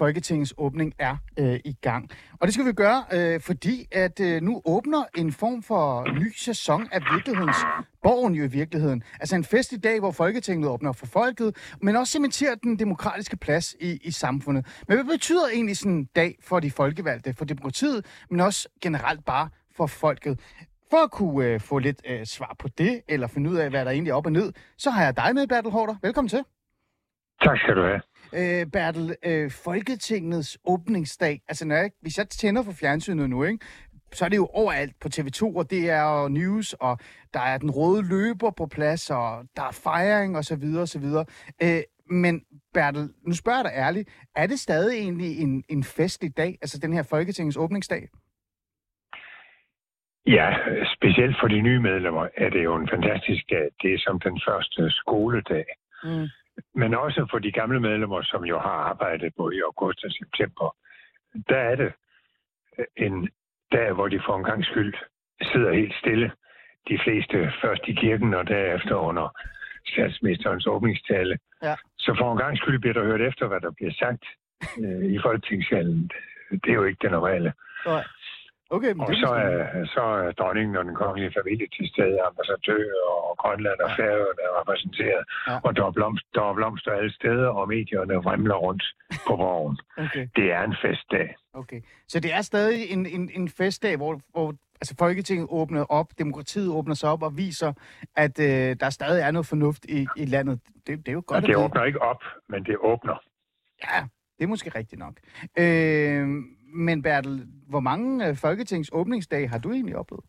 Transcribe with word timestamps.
Folketingets 0.00 0.54
åbning 0.58 0.94
er 0.98 1.16
øh, 1.38 1.60
i 1.64 1.72
gang. 1.72 2.10
Og 2.40 2.46
det 2.46 2.54
skal 2.54 2.66
vi 2.66 2.72
gøre, 2.72 3.04
øh, 3.12 3.40
fordi 3.40 3.88
at 3.92 4.20
øh, 4.20 4.42
nu 4.42 4.62
åbner 4.64 5.04
en 5.16 5.32
form 5.32 5.62
for 5.62 6.04
ny 6.20 6.32
sæson 6.36 6.88
af 6.92 7.00
virkelighedens 7.14 7.56
borgen 8.02 8.34
jo 8.34 8.44
i 8.44 8.46
virkeligheden. 8.46 9.02
Altså 9.20 9.36
en 9.36 9.44
fest 9.44 9.72
i 9.72 9.76
dag, 9.76 10.00
hvor 10.00 10.10
Folketinget 10.10 10.70
åbner 10.70 10.92
for 10.92 11.06
folket, 11.06 11.56
men 11.82 11.96
også 11.96 12.10
cementerer 12.10 12.54
den 12.54 12.78
demokratiske 12.78 13.36
plads 13.36 13.74
i, 13.80 13.98
i 14.04 14.10
samfundet. 14.10 14.66
Men 14.88 14.96
hvad 14.96 15.04
betyder 15.04 15.48
egentlig 15.52 15.76
sådan 15.76 15.92
en 15.92 16.04
dag 16.16 16.38
for 16.42 16.60
de 16.60 16.70
folkevalgte, 16.70 17.34
for 17.34 17.44
demokratiet, 17.44 18.06
men 18.30 18.40
også 18.40 18.68
generelt 18.82 19.24
bare 19.24 19.48
for 19.76 19.86
folket? 19.86 20.40
For 20.90 21.04
at 21.04 21.10
kunne 21.10 21.46
øh, 21.46 21.60
få 21.60 21.78
lidt 21.78 22.02
øh, 22.08 22.26
svar 22.26 22.56
på 22.58 22.68
det, 22.68 23.00
eller 23.08 23.26
finde 23.26 23.50
ud 23.50 23.56
af, 23.56 23.70
hvad 23.70 23.84
der 23.84 23.90
egentlig 23.90 24.10
er 24.10 24.14
op 24.14 24.26
og 24.26 24.32
ned, 24.32 24.52
så 24.78 24.90
har 24.90 25.04
jeg 25.04 25.16
dig 25.16 25.34
med, 25.34 25.46
Bertel 25.46 25.70
Hårder. 25.70 25.94
Velkommen 26.02 26.28
til. 26.28 26.44
Tak 27.42 27.58
skal 27.58 27.76
du 27.76 27.82
have. 27.82 28.00
Øh, 28.38 28.66
Bertel, 28.72 29.16
øh, 29.26 29.50
Folketingets 29.50 30.58
åbningsdag, 30.64 31.40
altså 31.48 31.66
når 31.66 31.74
jeg, 31.74 31.90
hvis 32.02 32.18
jeg 32.18 32.28
tænder 32.28 32.62
for 32.62 32.72
fjernsynet 32.72 33.30
nu, 33.30 33.44
ikke, 33.44 33.66
så 34.12 34.24
er 34.24 34.28
det 34.28 34.36
jo 34.36 34.46
overalt 34.46 34.94
på 35.00 35.08
TV2, 35.14 35.56
og 35.56 35.70
det 35.70 35.90
er 35.90 36.02
jo 36.02 36.28
news, 36.28 36.72
og 36.72 36.98
der 37.34 37.40
er 37.40 37.58
den 37.58 37.70
røde 37.70 38.08
løber 38.08 38.50
på 38.50 38.66
plads, 38.66 39.10
og 39.10 39.44
der 39.56 39.62
er 39.62 39.80
fejring, 39.84 40.36
og 40.36 40.44
så 40.44 40.56
videre, 40.56 40.82
og 40.82 40.88
så 40.88 40.98
videre. 40.98 41.24
Øh, 41.62 41.82
men 42.10 42.42
Bertel, 42.74 43.08
nu 43.26 43.34
spørger 43.34 43.58
jeg 43.58 43.64
dig 43.64 43.72
ærligt, 43.74 44.08
er 44.36 44.46
det 44.46 44.58
stadig 44.58 44.98
egentlig 44.98 45.38
en, 45.38 45.64
en 45.68 45.84
festlig 45.84 46.36
dag, 46.36 46.58
altså 46.62 46.78
den 46.82 46.92
her 46.92 47.02
Folketingets 47.02 47.56
åbningsdag? 47.56 48.08
Ja, 50.26 50.48
specielt 50.96 51.36
for 51.40 51.48
de 51.48 51.60
nye 51.60 51.80
medlemmer 51.80 52.28
er 52.36 52.50
det 52.50 52.64
jo 52.64 52.76
en 52.76 52.88
fantastisk 52.88 53.44
dag. 53.50 53.68
Det 53.82 53.94
er 53.94 53.98
som 53.98 54.20
den 54.20 54.40
første 54.48 54.90
skoledag. 54.90 55.64
Mm. 56.04 56.28
Men 56.74 56.94
også 56.94 57.26
for 57.30 57.38
de 57.38 57.52
gamle 57.52 57.80
medlemmer, 57.80 58.22
som 58.22 58.44
jo 58.44 58.58
har 58.58 58.76
arbejdet 58.90 59.34
både 59.36 59.56
i 59.56 59.60
august 59.60 60.04
og 60.04 60.10
september, 60.10 60.76
der 61.48 61.56
er 61.56 61.76
det 61.76 61.92
en 62.96 63.28
dag, 63.72 63.92
hvor 63.92 64.08
de 64.08 64.20
for 64.26 64.36
en 64.36 64.44
gang 64.44 64.64
skyld 64.64 64.94
sidder 65.42 65.72
helt 65.72 65.94
stille. 65.94 66.32
De 66.88 66.98
fleste 67.04 67.52
først 67.62 67.82
i 67.88 67.92
kirken 67.92 68.34
og 68.34 68.48
derefter 68.48 68.94
under 68.94 69.28
statsministerens 69.86 70.66
åbningstale. 70.66 71.38
Ja. 71.62 71.74
Så 71.98 72.14
for 72.18 72.32
en 72.32 72.38
gang 72.38 72.56
skyld 72.58 72.78
bliver 72.78 72.94
der 72.94 73.04
hørt 73.04 73.20
efter, 73.20 73.46
hvad 73.46 73.60
der 73.60 73.70
bliver 73.70 73.92
sagt 73.92 74.24
øh, 74.84 75.04
i 75.14 75.18
folketingssalen. 75.22 76.10
Det 76.50 76.70
er 76.70 76.74
jo 76.74 76.84
ikke 76.84 77.02
det 77.02 77.10
normale. 77.10 77.52
Nej. 77.86 78.04
Okay, 78.76 78.92
men 78.92 79.00
og 79.00 79.14
så 79.24 79.30
er, 79.46 79.84
så 79.94 80.02
er 80.24 80.32
dronningen 80.32 80.76
og 80.76 80.84
den 80.84 80.94
kongelige 80.94 81.32
familie 81.38 81.66
til 81.76 81.86
stede, 81.92 82.16
ambassadører 82.30 83.10
og 83.28 83.36
Grønland 83.42 83.80
og 83.86 83.90
Færøerne 83.96 84.42
er 84.48 84.52
repræsenteret. 84.60 85.22
Ja. 85.48 85.56
Og 85.66 85.76
der 85.76 85.84
er, 85.86 85.90
blomst, 85.90 86.24
der 86.34 86.42
er 86.50 86.54
blomster 86.54 86.92
alle 86.92 87.12
steder, 87.12 87.48
og 87.48 87.68
medierne 87.68 88.14
vrimler 88.14 88.54
rundt 88.54 88.84
på 89.28 89.36
borgen. 89.36 89.78
okay. 90.04 90.24
Det 90.36 90.52
er 90.52 90.62
en 90.62 90.76
festdag. 90.84 91.28
Okay, 91.54 91.80
så 92.08 92.20
det 92.20 92.34
er 92.34 92.42
stadig 92.42 92.90
en, 92.90 93.06
en, 93.06 93.30
en 93.34 93.48
festdag, 93.48 93.96
hvor, 93.96 94.20
hvor 94.32 94.54
altså 94.80 94.94
Folketinget 94.98 95.46
åbner 95.50 95.84
op, 95.84 96.08
demokratiet 96.18 96.68
åbner 96.68 96.94
sig 96.94 97.10
op 97.10 97.22
og 97.22 97.36
viser, 97.36 97.72
at 98.16 98.40
øh, 98.40 98.76
der 98.80 98.90
stadig 98.90 99.22
er 99.22 99.30
noget 99.30 99.46
fornuft 99.46 99.84
i, 99.84 100.06
i 100.16 100.24
landet. 100.24 100.60
Det, 100.86 100.98
det 100.98 101.08
er 101.08 101.12
jo 101.12 101.22
godt 101.26 101.42
ja, 101.42 101.48
det 101.48 101.56
åbner 101.56 101.84
ikke 101.84 102.02
op, 102.02 102.22
men 102.48 102.64
det 102.64 102.76
åbner. 102.80 103.22
Ja, 103.84 104.00
det 104.38 104.44
er 104.44 104.48
måske 104.48 104.70
rigtigt 104.78 104.98
nok. 104.98 105.14
Øh, 105.58 106.28
men 106.72 107.02
Bertel, 107.02 107.46
hvor 107.68 107.80
mange 107.80 108.28
øh, 108.28 108.36
Folketings 108.36 108.90
åbningsdage 108.92 109.48
har 109.48 109.58
du 109.58 109.72
egentlig 109.72 109.96
oplevet? 109.96 110.24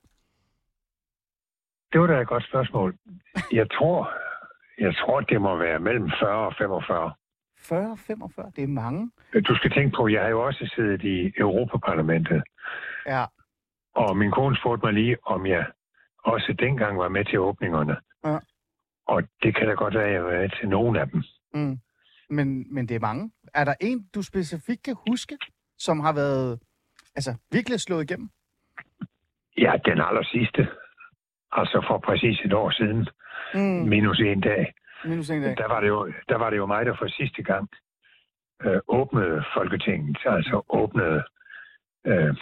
Det 1.92 2.02
var 2.02 2.08
da 2.08 2.22
et 2.22 2.28
godt 2.28 2.48
spørgsmål. 2.48 2.96
Jeg 3.52 3.68
tror, 3.72 4.12
jeg 4.78 4.96
tror, 4.96 5.22
det 5.22 5.42
må 5.42 5.58
være 5.58 5.80
mellem 5.80 6.10
40 6.20 6.48
og 6.48 6.54
45. 6.58 7.14
40 7.60 7.92
og 7.92 8.00
45, 8.00 8.52
det 8.56 8.64
er 8.64 8.68
mange. 8.68 9.12
Du 9.48 9.56
skal 9.56 9.72
tænke 9.72 9.96
på, 9.98 10.08
jeg 10.08 10.22
har 10.22 10.30
jo 10.30 10.46
også 10.46 10.72
siddet 10.76 11.04
i 11.04 11.34
Europaparlamentet. 11.38 12.44
Ja. 13.08 13.26
Og 13.96 14.18
min 14.18 14.32
kone 14.32 14.58
spurgte 14.58 14.86
mig 14.86 14.94
lige, 14.94 15.18
om 15.24 15.46
jeg 15.46 15.66
også 16.24 16.56
dengang 16.60 16.98
var 16.98 17.10
med 17.10 17.26
til 17.26 17.40
åbningerne. 17.40 17.96
Ja. 18.26 18.38
Og 19.08 19.24
det 19.44 19.56
kan 19.56 19.68
da 19.68 19.74
godt 19.74 19.94
være, 19.94 20.08
at 20.08 20.14
jeg 20.14 20.24
var 20.24 20.32
med 20.32 20.50
til 20.60 20.70
nogle 20.70 21.00
af 21.02 21.10
dem. 21.10 21.24
Mm. 21.54 21.80
Men, 22.30 22.74
men 22.74 22.88
det 22.88 22.96
er 22.96 23.00
mange. 23.00 23.32
Er 23.54 23.64
der 23.64 23.74
en, 23.82 24.08
du 24.16 24.22
specifikt 24.22 24.84
kan 24.84 24.96
huske? 25.10 25.38
Som 25.86 26.00
har 26.00 26.14
været 26.14 26.60
altså, 27.16 27.32
virkelig 27.52 27.80
slået 27.80 28.04
igennem? 28.04 28.30
Ja, 29.58 29.74
den 29.86 30.02
aller 30.08 30.24
sidste. 30.24 30.68
Altså 31.52 31.86
for 31.88 31.98
præcis 31.98 32.40
et 32.46 32.54
år 32.54 32.72
siden. 32.72 33.08
Mm. 33.54 33.90
Minus 33.90 34.20
en 34.20 34.42
dag. 34.42 34.74
Minus 35.06 35.30
en 35.30 35.42
dag. 35.42 35.58
Der 35.58 35.68
var 35.68 35.80
det 35.80 35.88
jo, 35.88 36.14
der 36.30 36.38
var 36.38 36.50
det 36.50 36.58
jo 36.58 36.66
mig, 36.66 36.86
der 36.86 36.96
for 37.00 37.08
sidste 37.08 37.44
gang 37.44 37.70
øh, 38.64 38.80
åbnede 38.88 39.44
Folketinget. 39.54 40.18
Altså 40.26 40.62
åbnede 40.70 41.24
øh, 42.06 42.36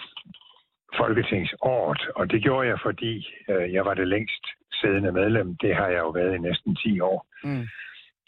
Folketingsåret. 0.98 2.02
Og 2.16 2.32
det 2.32 2.44
gjorde 2.44 2.68
jeg, 2.68 2.80
fordi 2.84 3.28
øh, 3.50 3.74
jeg 3.74 3.86
var 3.86 3.94
det 3.94 4.08
længst 4.08 4.46
siddende 4.74 5.12
medlem. 5.12 5.58
Det 5.58 5.76
har 5.76 5.88
jeg 5.88 6.00
jo 6.00 6.10
været 6.10 6.36
i 6.36 6.38
næsten 6.38 6.76
10 6.76 7.00
år. 7.00 7.28
Mm. 7.44 7.68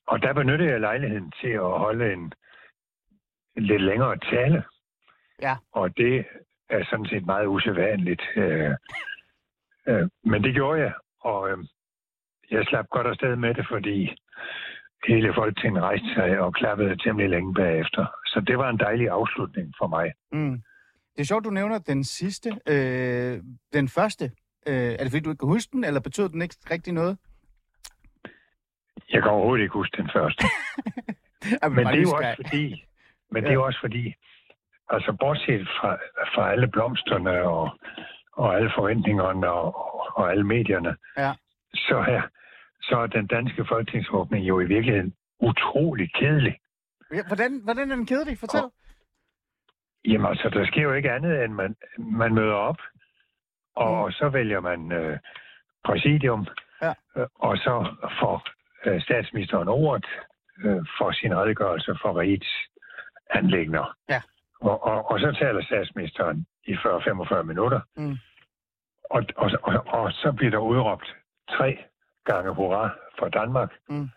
Og 0.07 0.21
der 0.21 0.33
benyttede 0.33 0.71
jeg 0.71 0.79
lejligheden 0.79 1.31
til 1.41 1.47
at 1.47 1.79
holde 1.85 2.13
en, 2.13 2.33
en 3.57 3.63
lidt 3.63 3.81
længere 3.81 4.17
tale 4.17 4.63
Ja. 5.41 5.55
Og 5.71 5.97
det 5.97 6.25
er 6.69 6.83
sådan 6.89 7.05
set 7.05 7.25
meget 7.25 7.47
usædvanligt. 7.47 8.21
Øh, 8.35 8.71
øh, 9.87 10.09
men 10.23 10.43
det 10.43 10.53
gjorde 10.53 10.81
jeg, 10.81 10.93
og 11.21 11.49
øh, 11.49 11.57
jeg 12.51 12.65
slap 12.65 12.89
godt 12.89 13.07
afsted 13.07 13.35
med 13.35 13.53
det, 13.53 13.65
fordi 13.69 14.15
hele 15.07 15.33
Folketinget 15.33 15.83
rejste 15.83 16.13
sig 16.13 16.39
og 16.39 16.53
klappede 16.53 16.97
temmelig 17.03 17.29
længe 17.29 17.53
bagefter. 17.53 18.05
Så 18.25 18.43
det 18.47 18.57
var 18.57 18.69
en 18.69 18.79
dejlig 18.79 19.09
afslutning 19.09 19.73
for 19.77 19.87
mig. 19.87 20.11
Mm. 20.31 20.61
Det 21.15 21.21
er 21.21 21.25
sjovt, 21.25 21.45
du 21.45 21.49
nævner 21.49 21.79
den 21.79 22.03
sidste. 22.03 22.49
Øh, 22.67 23.39
den 23.73 23.87
første, 23.87 24.25
øh, 24.67 24.73
er 24.73 24.97
det 24.97 25.11
fordi, 25.11 25.23
du 25.23 25.29
ikke 25.29 25.39
kan 25.39 25.47
huske 25.47 25.71
den, 25.71 25.83
eller 25.83 25.99
betød 25.99 26.29
den 26.29 26.41
ikke 26.41 26.55
rigtig 26.71 26.93
noget? 26.93 27.17
Jeg 29.13 29.21
kan 29.21 29.31
overhovedet 29.31 29.63
ikke 29.63 29.73
huske 29.73 29.97
den 29.97 30.09
første. 30.13 30.45
men 31.75 31.85
det 31.87 31.95
er 31.95 32.01
jo 32.01 32.11
også 32.11 32.35
fordi, 32.35 32.85
men 33.31 33.43
ja. 33.43 33.49
det 33.49 33.55
er 33.55 33.59
også 33.59 33.79
fordi, 33.81 34.13
Altså 34.95 35.11
bortset 35.19 35.67
fra, 35.67 35.91
fra 36.35 36.51
alle 36.51 36.67
blomsterne 36.67 37.41
og, 37.43 37.69
og 38.33 38.55
alle 38.55 38.71
forventningerne 38.75 39.49
og, 39.51 39.67
og 40.17 40.31
alle 40.31 40.43
medierne, 40.43 40.95
ja. 41.17 41.31
så, 41.73 41.97
er, 42.07 42.21
så 42.81 42.95
er 42.97 43.07
den 43.07 43.27
danske 43.27 43.65
folketingsåbning 43.69 44.47
jo 44.47 44.59
i 44.59 44.65
virkeligheden 44.65 45.13
utrolig 45.39 46.13
kedelig. 46.13 46.55
Ja, 47.13 47.21
hvordan, 47.27 47.61
hvordan 47.63 47.91
er 47.91 47.95
den 47.95 48.05
kedelig? 48.05 48.37
Fortæl. 48.37 48.61
Og, 48.63 48.73
jamen 50.05 50.27
altså, 50.27 50.49
der 50.49 50.65
sker 50.65 50.81
jo 50.81 50.93
ikke 50.93 51.11
andet, 51.11 51.43
end 51.43 51.53
man, 51.53 51.75
man 51.97 52.33
møder 52.33 52.53
op, 52.53 52.77
og 53.75 54.05
mm. 54.05 54.11
så 54.11 54.29
vælger 54.29 54.59
man 54.59 54.91
øh, 54.91 55.19
præsidium, 55.85 56.47
ja. 56.81 56.93
øh, 57.17 57.27
og 57.35 57.57
så 57.57 57.95
får 58.19 58.43
øh, 58.85 59.01
statsministeren 59.01 59.67
ordet 59.67 60.05
øh, 60.63 60.85
for 60.97 61.11
sin 61.11 61.35
redegørelse 61.37 61.95
for 62.01 62.19
rigets 62.19 62.51
anlægner. 63.29 63.95
Ja. 64.09 64.21
Og, 64.61 64.83
og, 64.83 65.11
og 65.11 65.19
så 65.19 65.37
taler 65.39 65.63
statsministeren 65.63 66.45
i 66.63 66.73
40-45 66.73 67.43
minutter. 67.43 67.79
Mm. 67.97 68.17
Og, 69.09 69.23
og, 69.35 69.51
og, 69.63 69.85
og 69.87 70.11
så 70.11 70.33
bliver 70.37 70.51
der 70.51 70.57
udråbt 70.57 71.15
tre 71.49 71.77
gange 72.25 72.53
hurra 72.53 72.89
for 73.19 73.27
Danmark. 73.27 73.71
Mm. 73.89 74.09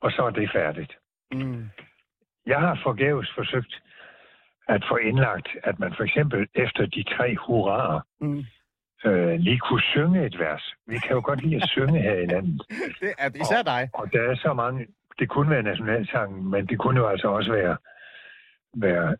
Og 0.00 0.10
så 0.10 0.22
er 0.22 0.30
det 0.30 0.50
færdigt. 0.54 0.92
Mm. 1.32 1.70
Jeg 2.46 2.60
har 2.60 2.80
forgæves 2.82 3.32
forsøgt 3.34 3.82
at 4.68 4.84
få 4.90 4.96
indlagt, 4.96 5.48
at 5.62 5.78
man 5.78 5.94
for 5.96 6.04
eksempel 6.04 6.48
efter 6.54 6.86
de 6.86 7.02
tre 7.02 7.36
hurraer 7.36 8.00
mm. 8.20 8.44
øh, 9.04 9.38
lige 9.38 9.58
kunne 9.58 9.82
synge 9.82 10.26
et 10.26 10.38
vers. 10.38 10.74
Vi 10.86 10.98
kan 10.98 11.10
jo 11.10 11.22
godt 11.24 11.42
lide 11.42 11.56
at 11.62 11.68
synge 11.68 12.02
her 12.02 12.14
i 12.14 12.26
landet. 12.26 12.62
Det 13.00 13.12
er 13.18 13.30
især 13.40 13.62
dig. 13.62 13.90
Og, 13.94 14.00
og 14.00 14.12
der 14.12 14.22
er 14.30 14.36
så 14.36 14.52
mange... 14.52 14.86
Det 15.18 15.28
kunne 15.28 15.50
være 15.50 15.62
nationalsangen, 15.62 16.50
men 16.50 16.66
det 16.66 16.78
kunne 16.78 17.00
jo 17.00 17.08
altså 17.08 17.28
også 17.28 17.52
være, 17.52 17.76
være 18.76 19.16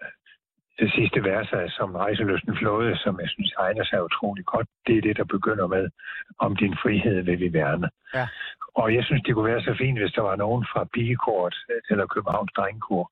det 0.78 0.92
sidste 0.92 1.24
vers 1.24 1.52
er 1.52 1.68
som 1.68 1.94
rejseløsten 1.94 2.56
flåde, 2.56 2.98
som 2.98 3.20
jeg 3.20 3.28
synes 3.28 3.52
egner 3.58 3.84
sig 3.84 4.04
utrolig 4.04 4.44
godt. 4.44 4.68
Det 4.86 4.98
er 4.98 5.02
det, 5.02 5.16
der 5.16 5.24
begynder 5.24 5.66
med, 5.66 5.90
om 6.38 6.56
din 6.56 6.76
frihed 6.82 7.22
vil 7.22 7.40
vi 7.40 7.52
værne. 7.52 7.90
Ja. 8.14 8.28
Og 8.74 8.94
jeg 8.94 9.04
synes, 9.04 9.22
det 9.22 9.34
kunne 9.34 9.50
være 9.52 9.62
så 9.62 9.74
fint, 9.78 9.98
hvis 9.98 10.12
der 10.12 10.22
var 10.22 10.36
nogen 10.36 10.66
fra 10.72 10.84
Pigekort 10.84 11.56
eller 11.90 12.06
Københavns 12.06 12.52
Drengekor, 12.56 13.10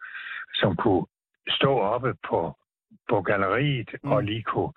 som 0.54 0.76
kunne 0.76 1.06
stå 1.48 1.78
oppe 1.78 2.14
på, 2.28 2.56
på 3.10 3.22
galleriet 3.22 3.90
mm. 4.02 4.12
og 4.12 4.22
lige 4.22 4.42
kunne, 4.42 4.72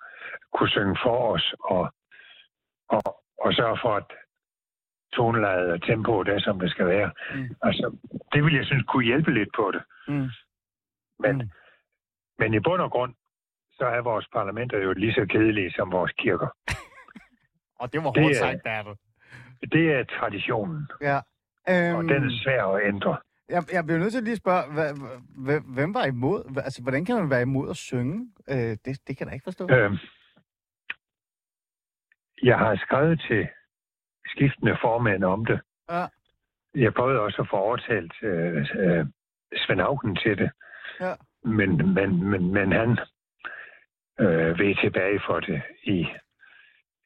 kunne 0.54 0.68
synge 0.68 0.96
for 1.04 1.32
os 1.34 1.54
og, 1.60 1.92
og, 2.88 3.02
og 3.44 3.54
sørge 3.54 3.78
for, 3.82 3.96
at 3.96 4.10
tonelaget 5.12 5.72
og 5.72 5.82
tempoet 5.82 6.28
er, 6.28 6.40
som 6.40 6.60
det 6.60 6.70
skal 6.70 6.86
være. 6.86 7.10
Mm. 7.34 7.48
Altså, 7.62 7.96
det 8.32 8.44
vil 8.44 8.54
jeg 8.54 8.66
synes 8.66 8.84
kunne 8.88 9.04
hjælpe 9.04 9.34
lidt 9.34 9.48
på 9.56 9.70
det. 9.74 9.82
Mm. 10.08 10.28
Men 11.18 11.36
mm. 11.36 11.50
Men 12.40 12.54
i 12.54 12.60
bund 12.60 12.82
og 12.82 12.90
grund, 12.90 13.14
så 13.78 13.84
er 13.84 14.00
vores 14.00 14.26
parlamenter 14.32 14.78
jo 14.78 14.92
lige 14.92 15.12
så 15.12 15.26
kedelige 15.30 15.70
som 15.70 15.92
vores 15.92 16.12
kirker. 16.12 16.48
og 17.80 17.92
det 17.92 17.98
var 18.04 18.10
hårdt 18.20 18.36
sagt, 18.36 18.62
Bertel. 18.62 18.94
Det 19.72 19.84
er 19.96 20.04
traditionen. 20.04 20.88
Ja. 21.00 21.18
Um, 21.72 21.96
og 21.96 22.02
den 22.12 22.20
er 22.28 22.32
svær 22.42 22.64
at 22.64 22.86
ændre. 22.86 23.16
jeg, 23.48 23.62
jeg 23.72 23.84
bliver 23.84 23.98
nødt 23.98 24.12
til 24.12 24.18
at 24.18 24.24
lige 24.24 24.36
spørge, 24.36 24.72
hvad, 24.74 24.90
hvad, 25.46 25.60
hvem 25.74 25.94
var 25.94 26.04
imod? 26.04 26.40
Altså, 26.64 26.82
hvordan 26.82 27.04
kan 27.04 27.16
man 27.16 27.30
være 27.30 27.42
imod 27.42 27.70
at 27.70 27.76
synge? 27.76 28.32
Øh, 28.50 28.76
det, 28.84 28.92
det 29.06 29.16
kan 29.16 29.20
jeg 29.20 29.26
da 29.26 29.32
ikke 29.34 29.48
forstå. 29.50 29.64
Øh, 29.70 29.90
jeg 32.42 32.58
har 32.58 32.76
skrevet 32.76 33.22
til 33.28 33.48
skiftende 34.26 34.76
formænd 34.80 35.24
om 35.24 35.44
det. 35.44 35.60
Ja. 35.90 36.04
Jeg 36.74 36.94
prøvede 36.94 37.20
også 37.20 37.42
at 37.42 37.48
få 37.50 37.56
overtalt 37.56 38.12
øh, 38.22 38.66
øh, 38.74 39.06
Svend 39.56 39.80
Augen 39.80 40.16
til 40.16 40.38
det. 40.38 40.50
Ja. 41.00 41.14
Men, 41.44 41.94
men, 41.94 42.30
men, 42.30 42.52
men 42.52 42.72
han 42.72 42.90
øh, 44.20 44.58
ved 44.58 44.82
tilbage 44.82 45.20
for 45.26 45.40
det 45.40 45.62
i, 45.84 46.06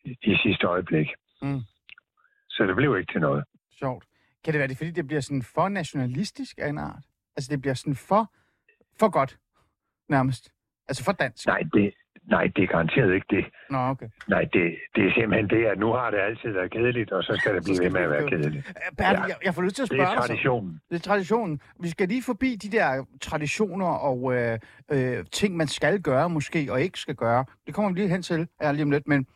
i 0.05 0.37
sidste 0.43 0.67
øjeblik. 0.67 1.09
Mm. 1.43 1.61
Så 2.49 2.65
det 2.67 2.77
blev 2.77 2.99
ikke 2.99 3.13
til 3.13 3.21
noget. 3.21 3.45
Sjovt. 3.79 4.05
Kan 4.45 4.53
det 4.53 4.59
være 4.59 4.69
det, 4.69 4.77
fordi 4.77 4.91
det 4.91 5.07
bliver 5.07 5.21
sådan 5.21 5.43
for 5.43 5.69
nationalistisk 5.69 6.59
af 6.59 6.69
en 6.69 6.79
art? 6.79 7.05
Altså, 7.37 7.53
det 7.53 7.61
bliver 7.61 7.75
sådan 7.75 7.95
for, 7.95 8.33
for 8.99 9.11
godt, 9.11 9.39
nærmest. 10.09 10.53
Altså 10.89 11.05
for 11.05 11.13
dansk. 11.13 11.47
Nej, 11.47 11.63
det, 11.75 11.95
nej, 12.31 12.45
det 12.57 12.63
er 12.63 12.67
garanteret 12.67 13.15
ikke 13.15 13.27
det. 13.31 13.45
Nå, 13.71 13.79
okay. 13.79 14.07
Nej, 14.29 14.41
det, 14.53 14.77
det 14.95 15.07
er 15.09 15.13
simpelthen 15.15 15.49
det, 15.51 15.67
at 15.67 15.79
nu 15.79 15.93
har 15.93 16.11
det 16.11 16.19
altid 16.19 16.51
været 16.53 16.71
kedeligt, 16.71 17.13
og 17.13 17.23
så 17.25 17.37
skal 17.37 17.55
det 17.55 17.65
blive 17.65 17.79
ved 17.85 17.91
med 17.91 18.01
at 18.01 18.11
være 18.11 18.29
kedeligt. 18.29 18.67
Øh, 18.69 18.97
Bertel, 18.99 19.19
Ja. 19.21 19.27
jeg, 19.27 19.37
jeg 19.45 19.55
får 19.55 19.63
lyst 19.63 19.77
til 19.77 19.83
at 19.83 19.91
Det 19.91 19.97
spørge 19.99 20.11
er 20.11 20.15
dig 20.15 20.23
så. 20.23 20.29
traditionen. 20.29 20.81
Det 20.91 20.97
er 20.97 21.01
traditionen. 21.01 21.61
Vi 21.81 21.89
skal 21.89 22.09
lige 22.09 22.23
forbi 22.23 22.57
de 22.57 22.69
der 22.77 23.05
traditioner 23.21 23.87
og 23.87 24.35
øh, 24.35 24.59
øh, 24.93 25.25
ting, 25.33 25.57
man 25.57 25.67
skal 25.69 26.01
gøre 26.03 26.31
måske, 26.31 26.69
og 26.73 26.81
ikke 26.83 26.99
skal 26.99 27.15
gøre. 27.15 27.45
Det 27.67 27.75
kommer 27.75 27.93
vi 27.93 27.99
lige 27.99 28.09
hen 28.09 28.23
til 28.23 28.49
her 28.61 28.73
lige 28.73 28.83
om 28.83 28.91
lidt, 28.91 29.09
men 29.09 29.27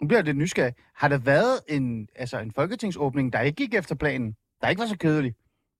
nu 0.00 0.06
bliver 0.08 0.18
jeg 0.18 0.24
lidt 0.24 0.36
nysgerrig. 0.36 0.74
Har 0.96 1.08
der 1.08 1.18
været 1.18 1.60
en, 1.68 2.08
altså 2.16 2.38
en 2.38 2.52
folketingsåbning, 2.52 3.32
der 3.32 3.40
ikke 3.40 3.56
gik 3.56 3.74
efter 3.74 3.94
planen? 3.94 4.36
Der 4.62 4.68
ikke 4.68 4.80
var 4.80 4.86
så 4.86 4.98
kedelig? 4.98 5.34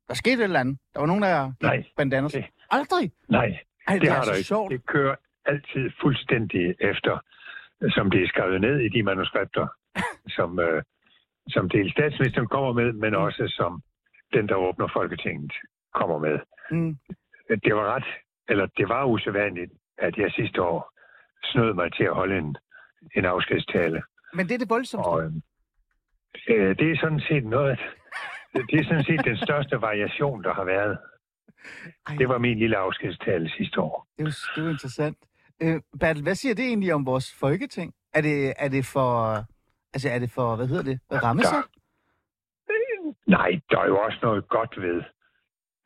Der 0.09 0.15
skete 0.15 0.35
et 0.35 0.43
eller 0.45 0.61
andet. 0.61 0.79
Der 0.95 1.01
var 1.01 1.07
nogen, 1.07 1.23
der 1.23 1.53
Nej. 1.62 1.85
bandanas. 1.97 2.33
Det- 2.33 2.45
Aldrig? 2.71 3.12
Nej, 3.29 3.59
Ej, 3.89 3.95
det, 3.95 4.03
det 4.03 4.11
har 4.11 4.17
er 4.17 4.21
der 4.25 4.33
så 4.33 4.37
ikke. 4.37 4.47
sjovt. 4.49 4.73
Det 4.73 4.87
kører 4.87 5.15
altid 5.47 5.91
fuldstændig 6.01 6.75
efter, 6.81 7.19
som 7.89 8.11
det 8.11 8.23
er 8.23 8.29
skrevet 8.29 8.61
ned 8.61 8.81
i 8.81 8.89
de 8.89 9.03
manuskripter, 9.03 9.67
som, 10.37 10.59
øh, 10.59 10.83
som 11.49 11.69
dels 11.69 11.93
statsministeren 11.93 12.49
kommer 12.49 12.73
med, 12.73 12.93
men 12.93 13.15
også 13.15 13.53
som 13.57 13.83
den, 14.33 14.49
der 14.49 14.55
åbner 14.55 14.89
Folketinget, 14.93 15.53
kommer 15.95 16.19
med. 16.19 16.39
Mm. 16.71 16.97
Det 17.65 17.75
var 17.75 17.95
ret, 17.95 18.05
eller 18.49 18.67
det 18.67 18.89
var 18.89 19.05
usædvanligt, 19.05 19.73
at 19.99 20.17
jeg 20.17 20.33
sidste 20.33 20.63
år 20.63 20.93
snød 21.45 21.73
mig 21.75 21.93
til 21.93 22.05
at 22.05 22.15
holde 22.15 22.39
en, 22.39 22.57
en 23.17 23.25
afskedstale. 23.25 24.03
Men 24.35 24.47
det 24.47 24.55
er 24.55 24.59
det 24.59 24.71
voldsomste. 24.71 25.09
Og 25.09 25.23
øh, 25.25 25.33
øh, 26.49 26.77
det 26.79 26.91
er 26.91 26.97
sådan 27.01 27.21
set 27.21 27.45
noget, 27.45 27.79
det 28.55 28.81
er 28.81 28.85
sådan 28.85 29.05
set 29.05 29.25
den 29.25 29.37
største 29.37 29.81
variation, 29.81 30.45
der 30.45 30.55
har 30.55 30.65
været. 30.65 30.99
Ej, 32.09 32.15
Det 32.19 32.29
var 32.29 32.39
min 32.39 32.59
lille 32.59 32.77
afskedstale 32.77 33.51
sidste 33.51 33.81
år. 33.81 34.07
det, 34.19 34.27
er 34.27 34.53
det 34.57 34.65
er 34.67 34.71
interessant. 34.71 35.19
Øh, 35.62 35.81
Bertel, 36.01 36.23
hvad 36.23 36.35
siger 36.35 36.55
det 36.55 36.65
egentlig 36.65 36.95
om 36.95 37.07
vores 37.07 37.37
folketing? 37.41 37.95
Er 38.15 38.21
det, 38.21 38.55
er 38.59 38.69
det 38.69 38.85
for... 38.87 39.37
Altså, 39.95 40.09
er 40.09 40.19
det 40.19 40.31
for, 40.31 40.57
hvad 40.57 40.67
hedder 40.67 40.83
det? 40.83 41.01
Rammesat? 41.23 41.65
Nej, 43.27 43.61
der 43.71 43.79
er 43.79 43.87
jo 43.87 43.99
også 43.99 44.19
noget 44.23 44.49
godt 44.49 44.81
ved, 44.81 45.03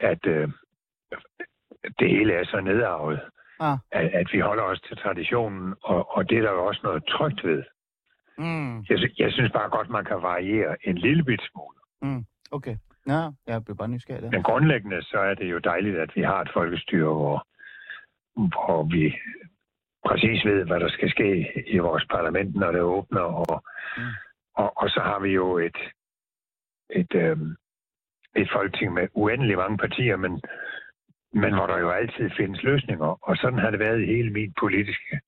at 0.01 0.27
øh, 0.27 0.49
det 1.99 2.09
hele 2.11 2.33
er 2.33 2.45
så 2.45 2.61
nedarvet. 2.61 3.21
Ah. 3.61 3.79
At, 3.93 4.07
at 4.21 4.27
vi 4.33 4.41
holder 4.41 4.63
os 4.63 4.81
til 4.81 4.97
traditionen, 4.97 5.75
og, 5.83 6.17
og 6.17 6.29
det 6.29 6.39
er 6.39 6.43
der 6.43 6.53
jo 6.53 6.67
også 6.67 6.81
noget 6.85 7.05
trygt 7.09 7.45
ved. 7.45 7.63
Mm. 8.39 8.79
Jeg, 8.79 8.99
jeg 9.19 9.33
synes 9.33 9.53
bare 9.53 9.71
godt, 9.71 9.91
man 9.91 10.05
kan 10.05 10.23
variere 10.23 10.77
en 10.89 10.99
lille 10.99 11.25
bit 11.25 11.41
smule. 11.53 11.77
Mm. 12.03 12.25
Okay. 12.51 12.77
Nå, 13.07 13.33
jeg 13.47 13.65
bliver 13.65 13.77
bare 13.77 13.89
nysgerrig 13.89 14.23
der. 14.23 14.31
Men 14.31 14.43
grundlæggende 14.43 15.03
så 15.03 15.19
er 15.19 15.35
det 15.35 15.51
jo 15.51 15.59
dejligt, 15.59 15.97
at 15.99 16.11
vi 16.15 16.23
har 16.23 16.41
et 16.41 16.51
folkestyre, 16.55 17.15
hvor, 17.15 17.47
hvor 18.35 18.83
vi 18.83 19.15
præcis 20.09 20.45
ved, 20.45 20.65
hvad 20.67 20.81
der 20.81 20.89
skal 20.89 21.11
ske 21.11 21.29
i 21.67 21.79
vores 21.79 22.05
parlament, 22.11 22.55
når 22.55 22.73
det 22.73 22.81
åbner. 22.81 23.21
Og, 23.21 23.65
Mm. 23.97 24.03
og, 24.55 24.73
og 24.83 24.89
så 24.89 25.01
har 25.01 25.19
vi 25.21 25.31
jo 25.31 25.59
et, 25.59 25.77
et, 26.91 27.15
øhm, 27.15 27.57
et 28.37 28.49
folketing 28.53 28.93
med 28.95 29.09
uendelig 29.15 29.57
mange 29.57 29.79
partier, 29.79 30.17
men, 30.17 30.43
men 31.33 31.55
hvor 31.55 31.67
der 31.67 31.79
jo 31.79 31.91
altid 31.91 32.31
findes 32.37 32.63
løsninger. 32.63 33.19
Og 33.29 33.37
sådan 33.37 33.59
har 33.59 33.71
det 33.71 33.81
været 33.81 34.03
i 34.03 34.07
hele 34.07 34.31
min 34.31 34.53
politiske 34.61 35.21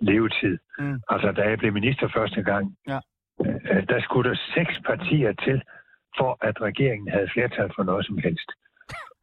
levetid. 0.00 0.58
Mm. 0.78 1.00
Altså, 1.08 1.32
da 1.32 1.42
jeg 1.48 1.58
blev 1.58 1.72
minister 1.72 2.08
første 2.16 2.42
gang, 2.42 2.76
Ja. 2.88 2.98
øh, 3.46 3.88
der 3.88 4.00
skulle 4.00 4.30
der 4.30 4.36
seks 4.54 4.80
partier 4.86 5.32
til, 5.32 5.62
for 6.18 6.38
at 6.40 6.60
regeringen 6.62 7.08
havde 7.12 7.28
flertal 7.32 7.70
for 7.76 7.82
noget 7.82 8.06
som 8.06 8.18
helst. 8.18 8.50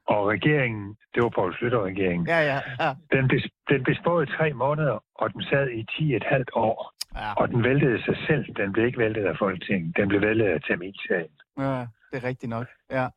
Og 0.08 0.28
regeringen, 0.28 0.96
det 1.16 1.24
var 1.24 1.30
Poul 1.30 1.56
Slytter-regeringen, 1.56 2.28
Ja, 2.28 2.40
ja, 2.52 2.60
ja. 2.80 2.90
den, 3.12 3.30
den 3.74 3.84
bestod 3.84 4.24
i 4.24 4.30
tre 4.38 4.54
måneder, 4.54 4.98
og 5.22 5.34
den 5.34 5.44
sad 5.52 5.66
i 5.80 5.82
10 5.98 6.16
et 6.16 6.24
halvt 6.34 6.52
år. 6.54 6.94
ja. 7.16 7.34
Og 7.34 7.46
den 7.50 7.64
væltede 7.64 8.04
sig 8.08 8.18
selv. 8.28 8.46
Den 8.60 8.74
blev 8.74 8.86
ikke 8.86 8.98
væltet 9.06 9.26
af 9.32 9.36
Folketinget. 9.40 9.98
Den 9.98 10.08
blev 10.08 10.22
væltet 10.22 10.46
af 10.46 10.62
Tamilsagen. 10.62 11.34
Ja, 11.60 11.80
det 12.12 12.16
er 12.20 12.24
rigtigt 12.24 12.50
nok. 12.50 12.68
Ja. 12.92 13.08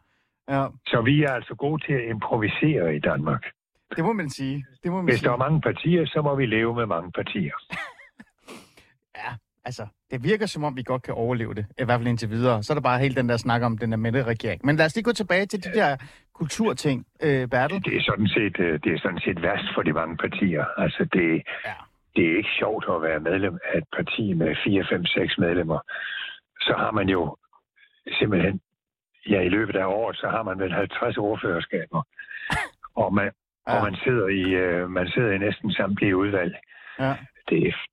ja, 0.54 0.66
Så 0.86 1.02
vi 1.08 1.22
er 1.22 1.32
altså 1.32 1.54
gode 1.54 1.78
til 1.86 1.92
at 1.92 2.04
improvisere 2.14 2.96
i 2.96 3.00
Danmark. 3.00 3.42
det 3.96 4.04
må 4.04 4.12
man 4.12 4.30
sige. 4.30 4.66
Det 4.82 4.90
må 4.92 4.96
man 4.96 5.04
Hvis 5.04 5.18
sige. 5.18 5.26
der 5.28 5.32
er 5.34 5.38
mange 5.46 5.60
partier, 5.60 6.06
så 6.06 6.22
må 6.22 6.34
vi 6.34 6.46
leve 6.46 6.74
med 6.74 6.86
mange 6.86 7.12
partier. 7.12 7.54
Ja, 9.16 9.30
altså, 9.64 9.86
det 10.10 10.24
virker 10.24 10.46
som 10.46 10.64
om, 10.64 10.76
vi 10.76 10.82
godt 10.82 11.02
kan 11.02 11.14
overleve 11.14 11.54
det. 11.54 11.66
I 11.78 11.84
hvert 11.84 11.98
fald 12.00 12.08
indtil 12.08 12.30
videre. 12.30 12.62
Så 12.62 12.72
er 12.72 12.74
der 12.74 12.82
bare 12.82 12.98
hele 12.98 13.14
den 13.14 13.28
der 13.28 13.36
snak 13.36 13.62
om 13.62 13.78
den 13.78 13.90
der 13.90 13.96
Mette-regering. 13.96 14.60
Men 14.66 14.76
lad 14.76 14.86
os 14.86 14.94
lige 14.94 15.04
gå 15.04 15.12
tilbage 15.12 15.46
til 15.46 15.64
de 15.64 15.72
der 15.74 15.96
kulturting, 16.34 17.06
øh, 17.22 17.48
Bertel. 17.48 17.84
Det 17.84 17.96
er 17.96 18.02
sådan 18.02 18.28
set, 18.28 18.56
øh, 18.60 18.80
det 18.84 18.92
er 18.94 18.98
sådan 18.98 19.20
set 19.26 19.42
værst 19.42 19.68
for 19.74 19.82
de 19.82 19.92
mange 19.92 20.16
partier. 20.16 20.64
Altså, 20.76 21.02
det, 21.12 21.42
Ja. 21.66 21.74
det 22.16 22.24
er 22.32 22.36
ikke 22.36 22.48
sjovt 22.58 22.84
at 22.94 23.02
være 23.02 23.20
medlem 23.20 23.58
af 23.72 23.78
et 23.78 23.84
parti 23.96 24.32
med 24.32 24.56
4, 24.64 24.84
5, 24.90 25.04
6 25.04 25.38
medlemmer. 25.38 25.78
Så 26.60 26.74
har 26.78 26.90
man 26.90 27.08
jo 27.08 27.36
simpelthen, 28.18 28.60
ja, 29.28 29.40
i 29.40 29.48
løbet 29.48 29.76
af 29.76 29.84
året, 29.86 30.16
så 30.16 30.28
har 30.28 30.42
man 30.42 30.58
vel 30.58 30.72
50 30.72 31.16
ordførerskaber. 31.16 32.02
Og 33.02 33.14
man, 33.14 33.30
Ja. 33.68 33.76
og 33.76 33.82
man 33.82 33.94
sidder 34.04 34.26
i, 34.28 34.42
øh, 34.64 34.90
man 34.90 35.08
sidder 35.08 35.32
i 35.32 35.38
næsten 35.38 35.72
samtlige 35.72 36.16
udvalg. 36.16 36.54
Ja. 37.00 37.16
Det, 37.48 37.68
er- 37.68 37.86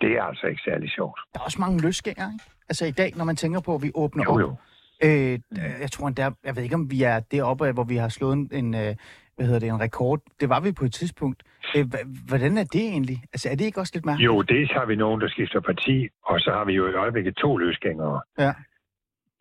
det 0.00 0.10
er 0.18 0.22
altså 0.22 0.46
ikke 0.46 0.62
særlig 0.64 0.90
sjovt. 0.90 1.20
Der 1.34 1.40
er 1.40 1.44
også 1.44 1.60
mange 1.60 1.80
løsgængere, 1.82 2.30
ikke? 2.32 2.44
Altså 2.68 2.86
i 2.86 2.90
dag, 2.90 3.12
når 3.16 3.24
man 3.24 3.36
tænker 3.36 3.60
på, 3.60 3.74
at 3.74 3.82
vi 3.82 3.90
åbner 3.94 4.24
Jo, 4.24 4.30
op. 4.50 4.58
jo. 5.02 5.08
Øh, 5.08 5.38
jeg 5.80 5.90
tror 5.90 6.08
endda, 6.08 6.30
jeg 6.44 6.56
ved 6.56 6.62
ikke, 6.62 6.74
om 6.74 6.90
vi 6.90 7.02
er 7.02 7.20
deroppe, 7.20 7.72
hvor 7.72 7.84
vi 7.84 7.96
har 7.96 8.08
slået 8.08 8.32
en, 8.32 8.50
en 8.52 8.74
øh, 8.74 8.96
hvad 9.36 9.46
hedder 9.46 9.60
det, 9.60 9.68
en 9.68 9.80
rekord. 9.80 10.20
Det 10.40 10.48
var 10.48 10.60
vi 10.60 10.72
på 10.72 10.84
et 10.84 10.92
tidspunkt. 10.92 11.42
Øh, 11.76 11.86
hvordan 12.28 12.58
er 12.58 12.64
det 12.64 12.80
egentlig? 12.80 13.18
Altså, 13.32 13.48
er 13.48 13.54
det 13.54 13.64
ikke 13.64 13.80
også 13.80 13.92
lidt 13.94 14.04
mærkeligt? 14.06 14.26
Jo, 14.26 14.42
dels 14.42 14.70
har 14.72 14.86
vi 14.86 14.96
nogen, 14.96 15.20
der 15.20 15.28
skifter 15.28 15.60
parti, 15.60 16.08
og 16.24 16.40
så 16.40 16.50
har 16.50 16.64
vi 16.64 16.72
jo 16.72 16.88
i 16.88 16.94
øjeblikket 16.94 17.36
to 17.36 17.56
løsgængere. 17.56 18.20
Ja. 18.38 18.52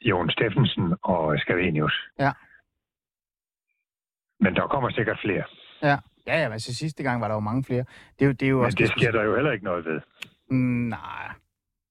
Jon 0.02 0.30
Steffensen 0.30 0.96
og 1.02 1.40
Scavenius. 1.40 1.96
Ja. 2.20 2.32
Men 4.40 4.56
der 4.56 4.68
kommer 4.68 4.90
sikkert 4.90 5.20
flere. 5.26 5.44
Ja, 5.82 5.98
ja, 6.28 6.42
ja 6.42 6.52
altså 6.52 6.76
sidste 6.76 7.04
gang 7.04 7.22
var 7.22 7.28
der 7.28 7.36
jo 7.36 7.40
mange 7.40 7.64
flere. 7.64 7.86
Det 8.20 8.22
er 8.22 8.26
jo, 8.26 8.32
det 8.32 8.46
er 8.46 8.50
jo 8.50 8.58
Men 8.58 8.66
også... 8.66 8.78
det 8.78 8.90
sker 8.90 9.12
der 9.12 9.24
jo 9.24 9.36
heller 9.36 9.52
ikke 9.52 9.66
noget 9.66 9.86
ved. 9.86 10.02
Mm, 10.50 10.58
Nej, 10.90 11.32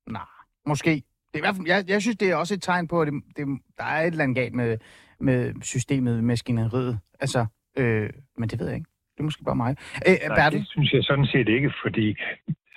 nej. 0.07 0.23
Måske. 0.67 1.03
Det 1.33 1.35
er 1.35 1.39
i 1.39 1.47
hvert 1.47 1.57
fald, 1.57 1.67
jeg, 1.67 1.85
jeg 1.89 2.03
synes, 2.03 2.17
det 2.17 2.31
er 2.31 2.37
også 2.37 2.55
et 2.55 2.63
tegn 2.63 2.89
på, 2.89 3.01
at 3.03 3.07
det, 3.09 3.23
det, 3.37 3.47
der 3.79 3.85
er 3.85 4.01
et 4.03 4.07
eller 4.07 4.25
andet 4.25 4.37
galt 4.37 4.55
med, 4.55 4.79
med 5.21 5.55
systemet, 5.63 6.25
maskineriet. 6.25 6.99
Altså, 7.21 7.47
øh, 7.79 8.11
men 8.39 8.49
det 8.49 8.59
ved 8.61 8.67
jeg 8.67 8.77
ikke. 8.77 8.91
Det 9.15 9.21
er 9.21 9.25
måske 9.25 9.45
bare 9.45 9.57
mig. 9.57 9.77
Øh, 10.09 10.17
Nej, 10.29 10.37
Bertel? 10.37 10.59
det 10.61 10.69
synes 10.69 10.93
jeg 10.93 11.03
sådan 11.05 11.27
set 11.27 11.49
ikke, 11.49 11.73
fordi 11.85 12.17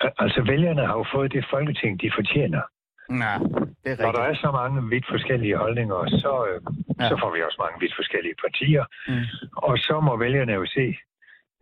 al- 0.01 0.12
altså 0.17 0.41
vælgerne 0.41 0.86
har 0.86 0.98
jo 0.98 1.05
fået 1.13 1.31
det 1.34 1.46
folketing, 1.50 2.01
de 2.01 2.12
fortjener. 2.15 2.62
Nej, 3.10 3.38
det 3.84 3.91
er 3.91 4.03
Når 4.05 4.12
der 4.12 4.24
rigtigt. 4.27 4.38
er 4.38 4.41
så 4.46 4.51
mange 4.51 4.89
vidt 4.89 5.05
forskellige 5.10 5.58
holdninger, 5.58 6.00
så, 6.24 6.34
øh, 6.50 6.62
ja. 7.00 7.10
så 7.10 7.15
får 7.22 7.31
vi 7.36 7.41
også 7.48 7.60
mange 7.65 7.79
vidt 7.79 7.96
forskellige 7.96 8.36
partier. 8.46 8.86
Mm. 9.08 9.25
Og 9.67 9.77
så 9.77 10.00
må 10.08 10.17
vælgerne 10.17 10.53
jo 10.53 10.65
se 10.65 10.86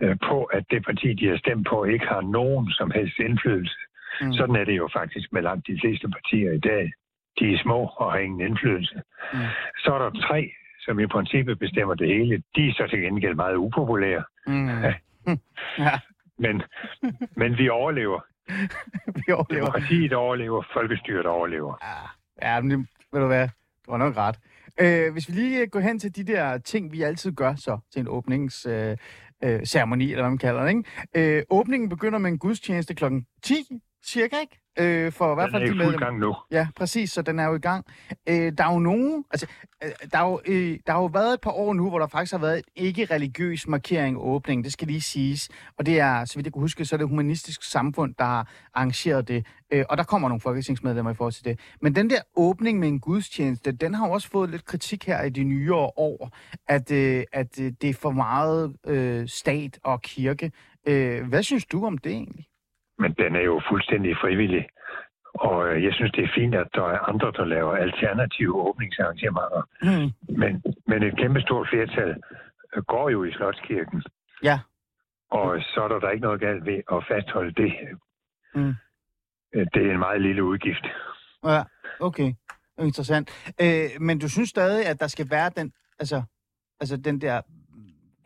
øh, 0.04 0.16
på, 0.30 0.44
at 0.44 0.64
det 0.72 0.86
parti, 0.86 1.14
de 1.14 1.26
har 1.32 1.38
stemt 1.38 1.68
på, 1.72 1.78
ikke 1.84 2.08
har 2.14 2.22
nogen 2.22 2.66
som 2.72 2.92
helst 2.92 3.20
indflydelse. 3.20 3.78
Mm. 4.22 4.34
Sådan 4.34 4.56
er 4.56 4.64
det 4.64 4.78
jo 4.78 4.90
faktisk 4.94 5.34
med 5.34 5.42
langt 5.42 5.68
de 5.68 5.80
fleste 5.82 6.08
partier 6.10 6.52
i 6.52 6.60
dag. 6.60 6.92
De 7.40 7.54
er 7.54 7.60
små 7.64 7.80
og 7.98 8.12
har 8.12 8.20
ingen 8.20 8.42
indflydelse. 8.42 9.02
Mm. 9.34 9.40
Så 9.78 9.94
er 9.94 10.00
der 10.00 10.28
tre, 10.28 10.52
som 10.80 11.00
i 11.00 11.08
princippet 11.08 11.60
bestemmer 11.60 11.96
det 11.96 12.08
hele. 12.08 12.44
De 12.56 12.68
er 12.68 12.74
så 12.74 12.88
til 12.90 13.00
gengæld 13.02 13.36
meget 13.36 13.56
upopulære. 13.56 14.24
Mm. 14.48 14.70
ja, 15.78 16.00
Men, 16.38 16.62
men 17.36 17.58
vi 17.58 17.70
overlever. 17.70 18.20
vi 19.26 19.32
overlever. 19.32 19.66
Demokratiet 19.66 20.14
overlever, 20.14 20.64
folkestyret 20.74 21.26
overlever. 21.26 21.74
Ja, 21.84 22.50
ja 22.50 22.62
men 22.62 22.72
det, 22.72 22.88
ved 23.14 23.22
du 23.22 23.28
hvad, 23.28 23.50
du 23.86 23.92
har 23.92 23.98
nok 23.98 24.18
ret. 24.18 24.40
Øh, 24.82 25.14
hvis 25.14 25.30
vi 25.30 25.34
lige 25.34 25.68
går 25.68 25.80
hen 25.80 26.00
til 26.00 26.16
de 26.16 26.24
der 26.24 26.58
ting, 26.58 26.92
vi 26.92 27.02
altid 27.02 27.32
gør 27.32 27.56
så 27.56 27.80
til 27.94 28.00
en 28.00 28.08
åbningsceremoni, 28.08 28.98
øh, 29.44 29.60
øh, 29.60 29.66
ceremoni, 29.66 30.12
eller 30.12 30.24
hvad 30.24 30.30
man 30.30 30.38
kalder 30.38 30.62
det, 30.62 30.70
ikke? 30.70 31.38
Øh, 31.38 31.44
åbningen 31.50 31.90
begynder 31.90 32.20
med 32.20 32.32
en 32.32 32.40
gudstjeneste 32.40 32.96
klokken 32.96 33.26
10, 33.44 33.54
cirka, 34.06 34.36
ikke? 34.42 34.60
øh, 34.80 35.12
for 35.12 35.32
i 35.32 35.36
hvert 35.36 35.52
fald 35.52 35.64
den 35.64 35.70
er 35.70 35.74
de 35.74 35.76
i 35.76 35.78
fuld 35.78 35.78
medlemmer. 35.78 36.06
gang 36.06 36.20
nu. 36.20 36.36
Ja, 36.52 36.68
præcis, 36.76 37.12
så 37.12 37.22
den 37.22 37.40
er 37.40 37.46
jo 37.46 37.56
i 37.56 37.60
gang. 37.60 37.86
Øh, 38.30 38.52
der 38.58 38.64
er 38.64 38.74
jo 38.74 38.80
nogen, 38.80 39.26
altså, 39.32 39.48
øh, 39.84 39.92
der, 40.12 40.20
er 40.20 40.30
jo, 40.30 40.42
øh, 40.46 40.80
der 40.88 40.92
har 40.92 41.00
jo 41.00 41.06
været 41.06 41.34
et 41.34 41.42
par 41.42 41.52
år 41.52 41.74
nu, 41.74 41.90
hvor 41.90 42.00
der 42.00 42.08
faktisk 42.08 42.32
har 42.32 42.40
været 42.40 42.58
en 42.58 42.64
ikke-religiøs 42.76 43.68
markering 43.68 44.18
af 44.18 44.22
åbningen, 44.22 44.64
det 44.64 44.74
skal 44.74 44.88
lige 44.88 45.02
siges. 45.02 45.50
Og 45.78 45.86
det 45.86 46.00
er, 46.00 46.26
så 46.26 46.36
vidt 46.36 46.46
jeg 46.46 46.54
kan 46.54 46.62
huske, 46.62 46.86
så 46.86 46.96
er 46.96 46.98
det 46.98 47.08
Humanistisk 47.08 47.64
Samfund, 47.64 48.16
der 48.18 48.26
har 48.26 48.50
arrangeret 48.74 49.28
det. 49.28 49.46
Øh, 49.72 49.86
og 49.90 49.98
der 49.98 50.04
kommer 50.04 50.28
nogle 50.28 50.42
folketingsmedlemmer 50.42 51.12
i 51.12 51.16
forhold 51.16 51.34
til 51.34 51.46
det. 51.46 51.60
Men 51.82 51.96
den 51.96 52.10
der 52.10 52.22
åbning 52.36 52.80
med 52.80 52.88
en 52.88 53.00
gudstjeneste, 53.00 53.72
den 53.72 53.94
har 53.94 54.08
jo 54.08 54.14
også 54.14 54.30
fået 54.30 54.50
lidt 54.50 54.66
kritik 54.66 55.06
her 55.06 55.24
i 55.24 55.30
de 55.30 55.44
nyere 55.44 55.92
år, 55.98 56.32
at, 56.68 56.92
øh, 56.92 57.24
at 57.34 57.60
øh, 57.60 57.72
det 57.82 57.90
er 57.90 57.94
for 57.94 58.12
meget 58.12 58.76
øh, 58.88 59.28
stat 59.28 59.80
og 59.84 60.02
kirke. 60.02 60.52
Øh, 60.88 61.28
hvad 61.28 61.44
synes 61.44 61.66
du 61.66 61.86
om 61.86 61.98
det 61.98 62.12
egentlig? 62.12 62.49
Men 63.00 63.14
den 63.14 63.36
er 63.36 63.42
jo 63.42 63.62
fuldstændig 63.70 64.18
frivillig. 64.22 64.68
Og 65.34 65.68
øh, 65.70 65.84
jeg 65.84 65.94
synes, 65.94 66.12
det 66.12 66.24
er 66.24 66.32
fint, 66.36 66.56
at 66.56 66.68
der 66.76 66.84
er 66.84 67.00
andre, 67.00 67.32
der 67.32 67.46
laver 67.46 67.74
alternative 67.76 68.56
åbningsarrangementer. 68.68 69.62
Hmm. 69.82 70.38
Men, 70.38 70.64
men 70.88 71.04
et 71.04 71.18
kæmpestort 71.18 71.68
flertal 71.70 72.16
øh, 72.76 72.84
går 72.84 73.10
jo 73.10 73.24
i 73.24 73.32
Slotskirken. 73.32 74.04
Ja. 74.44 74.60
Og 75.32 75.62
så 75.62 75.82
er 75.84 75.88
der, 75.88 76.00
der 76.00 76.10
ikke 76.10 76.24
noget 76.24 76.40
galt 76.42 76.66
ved 76.66 76.82
at 76.92 77.04
fastholde 77.08 77.54
det. 77.64 77.74
Mm. 78.56 78.74
Øh, 79.56 79.68
Det 79.74 79.88
er 79.88 79.92
en 79.92 80.00
meget 80.00 80.22
lille 80.22 80.44
udgift. 80.44 80.86
Ja, 81.46 81.64
okay. 82.00 82.34
Interessant. 82.80 83.54
Øh, 83.62 83.90
men 84.00 84.20
du 84.20 84.30
synes 84.30 84.50
stadig, 84.50 84.86
at 84.86 85.00
der 85.00 85.08
skal 85.08 85.28
være 85.30 85.50
den, 85.58 85.74
altså, 86.00 86.24
altså 86.80 86.98
den 86.98 87.22
der, 87.22 87.42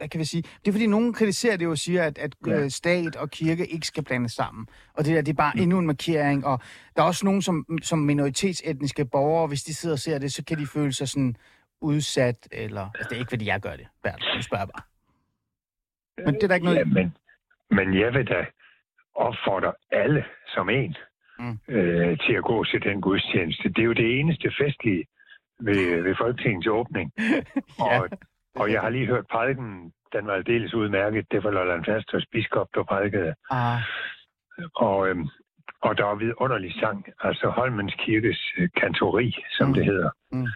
hvad 0.03 0.10
kan 0.10 0.19
vi 0.19 0.25
sige? 0.25 0.41
Det 0.41 0.67
er 0.67 0.72
fordi, 0.72 0.88
nogen 0.88 1.13
kritiserer 1.13 1.57
det 1.57 1.65
jo 1.65 1.72
og 1.72 1.77
siger, 1.77 2.03
at, 2.03 2.17
at 2.17 2.36
Ja. 2.48 2.51
ja. 2.60 2.69
stat 2.69 3.15
og 3.15 3.29
kirke 3.31 3.67
ikke 3.67 3.88
skal 3.88 4.03
blandes 4.03 4.31
sammen. 4.31 4.67
Og 4.93 5.05
det 5.05 5.15
der, 5.15 5.22
det 5.22 5.31
er 5.31 5.36
bare 5.36 5.57
endnu 5.57 5.79
en 5.79 5.86
markering. 5.88 6.45
Og 6.45 6.60
der 6.95 7.01
er 7.03 7.07
også 7.07 7.25
nogen 7.25 7.41
som, 7.41 7.65
som 7.83 8.00
minoritetsetniske 8.00 9.05
borgere, 9.05 9.48
hvis 9.48 9.63
de 9.63 9.74
sidder 9.74 9.95
og 9.95 10.00
ser 10.00 10.17
det, 10.19 10.33
så 10.33 10.43
kan 10.45 10.57
de 10.57 10.67
føle 10.67 10.93
sig 10.93 11.10
sådan 11.10 11.36
udsat, 11.81 12.48
eller... 12.51 12.81
Altså, 12.95 13.10
det 13.10 13.15
er 13.15 13.19
ikke, 13.19 13.29
fordi 13.29 13.45
jeg 13.45 13.60
gør 13.62 13.75
det, 13.75 13.88
Bert. 14.03 14.24
Nu 14.36 14.41
spørger 14.41 14.65
bare. 14.65 14.83
Men 16.25 16.36
det 16.36 16.43
er 16.43 16.48
der 16.48 16.55
ikke 16.55 16.65
noget... 16.65 16.77
Ja, 16.79 16.86
men, 16.86 17.15
men 17.72 18.00
jeg 18.00 18.13
vil 18.13 18.27
da 18.27 18.45
opfordre 19.15 19.74
alle 19.91 20.25
som 20.48 20.69
en 20.69 20.95
Mm. 21.39 21.60
øh, 21.67 22.17
til 22.19 22.33
at 22.33 22.43
gå 22.43 22.63
til 22.63 22.83
den 22.83 23.01
gudstjeneste. 23.01 23.69
Det 23.69 23.77
er 23.77 23.83
jo 23.83 23.93
det 23.93 24.19
eneste 24.19 24.51
festlige 24.62 25.03
ved, 25.60 26.01
ved 26.01 26.15
Folketingets 26.17 26.67
åbning. 26.67 27.12
ja, 27.79 28.00
Og, 28.00 28.10
og 28.55 28.72
jeg 28.72 28.81
har 28.81 28.89
lige 28.89 29.05
hørt 29.07 29.25
prædiken, 29.31 29.93
den 30.13 30.27
var 30.27 30.33
aldeles 30.33 30.74
udmærket. 30.74 31.31
Det 31.31 31.43
var 31.43 31.51
Lolland 31.51 31.86
Fasters 31.86 32.25
biskop, 32.31 32.67
der 32.75 32.83
prædikede. 32.83 33.33
ah, 33.51 33.79
Og, 34.75 35.10
øhm, 35.10 35.27
og 35.81 35.98
der 35.98 36.03
var 36.03 36.15
vidunderlig 36.15 36.74
sang. 36.79 37.05
Altså 37.19 37.50
Holmens 37.50 37.93
Kirkes 38.00 38.53
øh, 38.57 38.69
kantori, 38.77 39.36
som 39.51 39.67
Mm. 39.67 39.74
det 39.74 39.86
hedder, 39.86 40.10
Mm. 40.31 40.48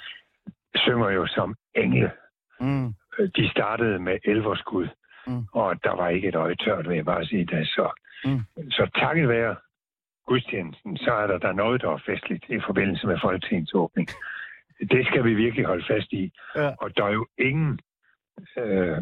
synger 0.75 1.09
jo 1.09 1.27
som 1.27 1.55
engle. 1.75 2.11
mm, 2.59 2.93
Øh, 3.19 3.29
De 3.35 3.49
startede 3.49 3.99
med 3.99 4.17
elverskud, 4.23 4.87
Mm. 5.27 5.45
og 5.53 5.83
der 5.83 5.95
var 5.95 6.09
ikke 6.09 6.27
et 6.27 6.35
øje 6.35 6.55
tørt, 6.55 6.89
vil 6.89 6.95
jeg 6.95 7.05
bare 7.05 7.25
sige 7.25 7.45
det. 7.45 7.67
Så, 7.67 7.89
Mm. 8.25 8.41
så 8.71 8.89
takket 8.95 9.29
være 9.29 9.55
gudstjenesten, 10.27 10.97
så 10.97 11.11
er 11.13 11.27
der, 11.27 11.37
der 11.37 11.47
er 11.47 11.53
noget, 11.63 11.81
der 11.81 11.89
er 11.91 11.97
festligt 12.05 12.45
i 12.49 12.59
forbindelse 12.65 13.07
med 13.07 13.17
Folketingets 13.21 13.73
åbning. 13.73 14.07
Det 14.91 15.07
skal 15.07 15.23
vi 15.23 15.33
virkelig 15.33 15.65
holde 15.65 15.85
fast 15.87 16.13
i. 16.13 16.31
Ja. 16.55 16.71
Og 16.81 16.97
der 16.97 17.03
er 17.05 17.11
jo 17.13 17.27
ingen, 17.37 17.79
øh, 18.57 18.97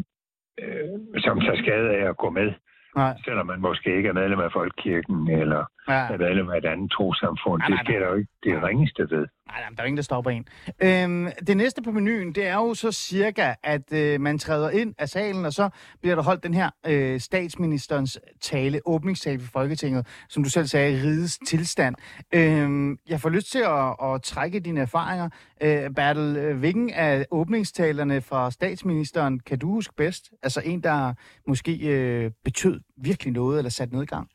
øh, 0.62 0.88
som 1.18 1.40
tager 1.40 1.62
skade 1.62 1.90
af 1.96 2.08
at 2.08 2.16
gå 2.16 2.30
med, 2.30 2.52
nej, 2.96 3.14
selvom 3.24 3.46
man 3.46 3.60
måske 3.60 3.96
ikke 3.96 4.08
er 4.08 4.12
medlem 4.12 4.40
af 4.40 4.52
Folkekirken 4.52 5.30
eller 5.30 5.64
ja. 5.88 5.94
er 5.94 6.18
medlem 6.18 6.48
af 6.48 6.58
et 6.58 6.64
andet 6.64 6.90
trosamfund. 6.90 7.60
Nej, 7.60 7.68
Det 7.68 7.78
sker 7.86 7.98
der 7.98 8.08
jo 8.08 8.14
ikke 8.14 8.32
det 8.44 8.62
ringeste 8.62 9.02
ved. 9.10 9.26
Nej, 9.46 9.60
nej, 9.60 9.68
der 9.70 9.76
er 9.78 9.82
jo 9.82 9.86
ingen, 9.86 9.96
der 9.96 10.02
stopper 10.02 10.30
en. 10.30 10.46
Øhm, 10.82 11.28
det 11.46 11.56
næste 11.56 11.82
på 11.82 11.90
menuen, 11.90 12.32
det 12.32 12.46
er 12.46 12.54
jo 12.54 12.74
så 12.74 12.92
cirka, 12.92 13.54
at 13.62 13.92
øh, 13.92 14.20
man 14.20 14.38
træder 14.38 14.70
ind 14.70 14.94
af 14.98 15.08
salen, 15.08 15.44
og 15.44 15.52
så 15.52 15.68
bliver 16.00 16.14
der 16.14 16.22
holdt 16.22 16.42
den 16.42 16.54
her 16.54 16.70
øh, 16.86 17.20
statsministerens 17.20 18.20
tale, 18.40 18.80
åbningstale 18.86 19.40
for 19.40 19.48
Folketinget, 19.52 20.06
som 20.28 20.42
du 20.42 20.50
selv 20.50 20.66
sagde, 20.66 21.02
rigets 21.02 21.38
tilstand. 21.46 21.94
Øhm, 22.34 22.98
jeg 23.08 23.20
får 23.20 23.28
lyst 23.28 23.52
til 23.52 23.58
at, 23.58 24.14
at 24.14 24.22
trække 24.22 24.60
dine 24.60 24.80
erfaringer. 24.80 25.28
Øh, 25.62 25.90
Bertel, 25.90 26.36
øh, 26.36 26.58
hvilken 26.58 26.90
af 26.90 27.26
åbningstalerne 27.30 28.20
fra 28.20 28.50
statsministeren 28.50 29.40
kan 29.40 29.58
du 29.58 29.70
huske 29.70 29.94
bedst? 29.96 30.30
Altså 30.42 30.62
en, 30.64 30.80
der 30.82 31.14
måske 31.46 31.78
øh, 31.88 32.30
betød 32.44 32.80
virkelig 32.96 33.32
noget, 33.32 33.58
eller 33.58 33.70
satte 33.70 33.92
noget 33.94 34.06
i 34.06 34.14
gang? 34.14 34.30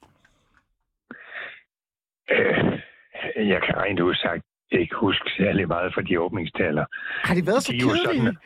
Øh, 2.31 3.50
jeg 3.50 3.62
kan 3.62 3.77
rent 3.77 4.00
udsagt 4.00 4.43
ikke 4.72 4.96
huske 4.96 5.29
særlig 5.38 5.67
meget 5.67 5.93
for 5.93 6.01
de 6.01 6.20
åbningstaler. 6.20 6.86
Har 7.24 7.36
de 7.36 7.48
været 7.48 7.63
så 7.63 7.72
De 7.72 7.77
er 7.77 7.81
sådan- 8.05 8.38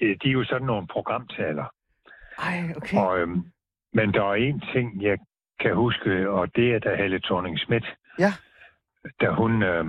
Øh, 0.00 0.16
De 0.22 0.28
er 0.28 0.32
jo 0.32 0.44
sådan 0.44 0.66
nogle 0.66 0.86
programtaler. 0.86 1.64
Ej, 2.38 2.58
okay. 2.76 2.96
Og, 2.98 3.18
øhm, 3.18 3.52
men 3.92 4.12
der 4.14 4.22
er 4.22 4.34
en 4.34 4.60
ting, 4.74 5.02
jeg 5.02 5.18
kan 5.60 5.74
huske, 5.74 6.30
og 6.30 6.56
det 6.56 6.74
er 6.74 6.78
da 6.78 6.94
Helle 6.96 7.20
thorning 7.20 7.58
Schmidt, 7.58 7.96
Ja. 8.18 8.32
da 9.20 9.30
hun 9.30 9.62
øh, 9.62 9.84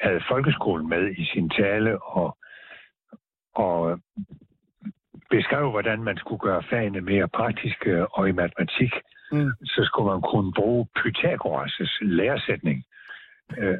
havde 0.00 0.22
folkeskolen 0.28 0.88
med 0.88 1.14
i 1.16 1.24
sin 1.24 1.50
tale 1.50 2.02
og, 2.02 2.38
og 3.54 4.00
beskrev, 5.36 5.70
hvordan 5.70 5.98
man 6.08 6.16
skulle 6.16 6.38
gøre 6.48 6.62
fagene 6.70 7.00
mere 7.00 7.28
praktiske, 7.28 8.06
og 8.16 8.28
i 8.28 8.32
matematik, 8.32 8.92
Mm. 9.32 9.50
så 9.64 9.80
skulle 9.84 10.10
man 10.12 10.22
kunne 10.22 10.52
bruge 10.52 10.86
Pythagoras' 10.98 11.98
læresætning. 12.00 12.84
Øh, 13.58 13.78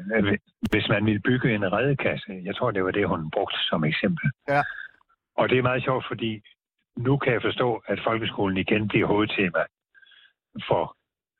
hvis 0.71 0.87
man 0.89 1.05
ville 1.05 1.19
bygge 1.19 1.55
en 1.55 1.71
redekasse. 1.73 2.41
Jeg 2.43 2.55
tror, 2.55 2.71
det 2.71 2.83
var 2.83 2.91
det, 2.91 3.07
hun 3.07 3.31
brugte 3.31 3.57
som 3.69 3.83
eksempel. 3.83 4.31
Ja. 4.49 4.61
Og 5.37 5.49
det 5.49 5.57
er 5.57 5.61
meget 5.61 5.83
sjovt, 5.83 6.05
fordi 6.07 6.41
nu 6.97 7.17
kan 7.17 7.33
jeg 7.33 7.41
forstå, 7.41 7.83
at 7.87 7.99
folkeskolen 8.03 8.57
igen 8.57 8.87
bliver 8.87 9.07
hovedtema 9.07 9.63
for 10.67 10.97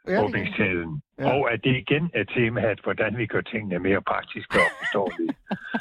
Ja, 0.07 0.23
åbningstalen. 0.23 1.01
Ja. 1.19 1.33
Og 1.33 1.51
at 1.51 1.63
det 1.63 1.75
igen 1.75 2.11
er 2.13 2.23
temaet, 2.23 2.79
hvordan 2.83 3.17
vi 3.17 3.25
gør 3.25 3.41
tingene 3.41 3.79
mere 3.79 4.01
praktiske 4.01 4.55
og 4.55 4.71
forståelige. 4.79 5.35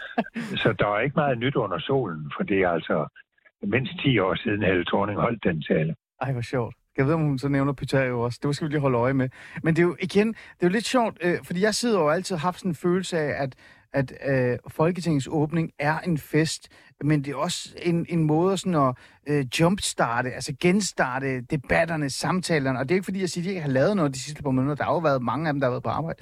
så 0.63 0.73
der 0.79 0.87
er 0.95 1.01
ikke 1.01 1.17
meget 1.17 1.39
nyt 1.39 1.57
under 1.57 1.79
solen, 1.79 2.33
for 2.37 2.43
det 2.45 2.59
er 2.63 2.69
altså 2.71 3.07
mindst 3.67 3.93
10 4.05 4.19
år 4.19 4.35
siden 4.35 4.63
Helle 4.63 4.85
Thorning 4.85 5.21
holdt 5.21 5.45
den 5.45 5.63
tale. 5.63 5.95
Ej, 6.21 6.33
hvor 6.33 6.41
sjovt. 6.41 6.75
Jeg 6.97 7.07
ved, 7.07 7.15
om 7.15 7.21
hun 7.21 7.39
så 7.39 7.49
nævner 7.49 7.73
Pythagoras. 7.73 8.39
Det 8.39 8.57
skal 8.57 8.69
vi 8.69 8.73
lige 8.73 8.81
holde 8.81 8.99
øje 8.99 9.15
med. 9.15 9.29
Men 9.63 9.77
det 9.77 9.83
er 9.83 9.87
jo 9.87 9.97
igen, 10.01 10.29
det 10.29 10.61
er 10.61 10.67
jo 10.67 10.69
lidt 10.69 10.87
sjovt, 10.87 11.19
øh, 11.21 11.39
fordi 11.45 11.63
jeg 11.63 11.75
sidder 11.75 12.01
jo 12.01 12.09
altid 12.09 12.35
og 12.35 12.41
har 12.41 12.47
haft 12.47 12.59
sådan 12.59 12.71
en 12.71 12.75
følelse 12.75 13.19
af, 13.19 13.43
at, 13.43 13.55
at 13.93 14.13
øh, 14.29 14.59
Folketingets 14.69 15.29
åbning 15.31 15.71
er 15.79 15.99
en 15.99 16.19
fest, 16.19 16.69
men 17.05 17.25
det 17.25 17.33
er 17.33 17.37
også 17.37 17.75
en, 17.83 18.07
en 18.09 18.25
måde 18.25 18.57
sådan 18.57 18.75
at 18.75 18.95
øh, 19.29 19.45
jumpstarte, 19.61 20.33
altså 20.33 20.55
genstarte 20.61 21.41
debatterne, 21.41 22.11
samtalerne. 22.11 22.79
Og 22.79 22.89
det 22.89 22.95
er 22.95 22.97
ikke 22.97 23.05
fordi, 23.05 23.21
jeg 23.21 23.29
siger, 23.29 23.43
at 23.43 23.45
de 23.45 23.51
ikke 23.51 23.63
har 23.63 23.69
lavet 23.69 23.97
noget 23.97 24.15
de 24.15 24.21
sidste 24.21 24.43
par 24.43 24.51
måneder. 24.51 24.75
Der 24.75 24.85
har 24.85 24.93
jo 24.93 24.99
været 24.99 25.23
mange 25.23 25.49
af 25.49 25.55
dem, 25.55 25.61
der 25.61 25.67
har 25.67 25.73
været 25.73 25.83
på 25.83 25.89
arbejde. 25.89 26.19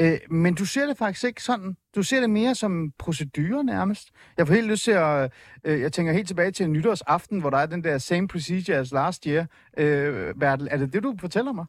Øh, 0.00 0.18
men 0.30 0.54
du 0.54 0.64
ser 0.66 0.86
det 0.86 0.98
faktisk 0.98 1.24
ikke 1.24 1.42
sådan. 1.42 1.76
Du 1.94 2.02
ser 2.02 2.20
det 2.20 2.30
mere 2.30 2.54
som 2.54 2.92
procedure 2.98 3.64
nærmest. 3.64 4.10
Jeg 4.38 4.46
får 4.46 4.54
helt 4.54 4.70
lyst 4.70 4.84
til 4.84 4.92
at... 4.92 5.32
Øh, 5.64 5.80
jeg 5.80 5.92
tænker 5.92 6.12
helt 6.12 6.28
tilbage 6.28 6.50
til 6.50 6.70
nytårsaften, 6.70 7.40
hvor 7.40 7.50
der 7.50 7.58
er 7.58 7.66
den 7.66 7.84
der 7.84 7.98
same 7.98 8.28
procedure 8.28 8.76
as 8.78 8.92
last 8.92 9.24
year. 9.24 9.46
Øh, 9.78 10.34
Bertel, 10.34 10.68
er 10.70 10.76
det 10.76 10.92
det, 10.92 11.02
du 11.02 11.16
fortæller 11.20 11.52
mig? 11.52 11.66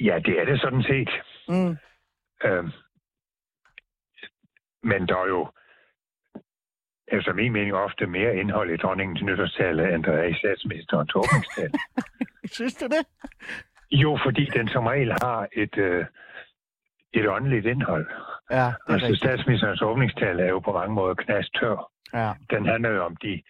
Ja, 0.00 0.18
det 0.24 0.40
er 0.40 0.44
det 0.44 0.60
sådan 0.60 0.82
set. 0.82 1.10
Mm. 1.48 1.76
Øh, 2.44 2.64
men 4.82 5.08
der 5.08 5.16
er 5.16 5.26
jo 5.26 5.48
efter 7.08 7.32
min 7.32 7.52
mening 7.52 7.74
ofte 7.74 8.06
mere 8.06 8.36
indhold 8.36 8.70
i 8.70 8.76
dronningens 8.76 9.22
nytårstale, 9.22 9.94
end 9.94 10.04
der 10.04 10.12
er 10.12 10.24
i 10.24 10.34
statsministerens 10.34 11.14
åbningstale. 11.14 11.72
Synes 12.56 12.74
du 12.74 12.84
det? 12.84 13.06
jo, 13.90 14.18
fordi 14.24 14.44
den 14.44 14.68
som 14.68 14.86
regel 14.86 15.12
har 15.22 15.48
et, 15.52 15.78
øh, 15.78 16.04
et 17.14 17.28
åndeligt 17.28 17.66
indhold. 17.66 18.06
Ja, 18.50 18.56
det 18.56 18.62
er 18.62 18.92
Altså 18.92 19.06
rigtigt. 19.06 19.18
statsministerens 19.18 19.82
åbningstale 19.82 20.42
er 20.42 20.48
jo 20.48 20.58
på 20.58 20.72
mange 20.72 20.94
måder 20.94 21.14
knastør. 21.14 21.90
Ja, 22.14 22.32
Den 22.50 22.66
handler 22.66 22.90
jo 22.90 23.04
om 23.04 23.16
de 23.16 23.42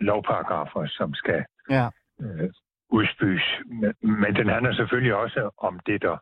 lovparagrafer, 0.00 0.86
som 0.86 1.14
skal 1.14 1.44
ja. 1.70 1.86
øh, 2.20 2.50
udspys. 2.90 3.44
Men, 3.66 3.92
men 4.20 4.34
den 4.36 4.48
handler 4.48 4.74
selvfølgelig 4.74 5.14
også 5.14 5.50
om 5.58 5.80
det, 5.86 6.02
der 6.02 6.16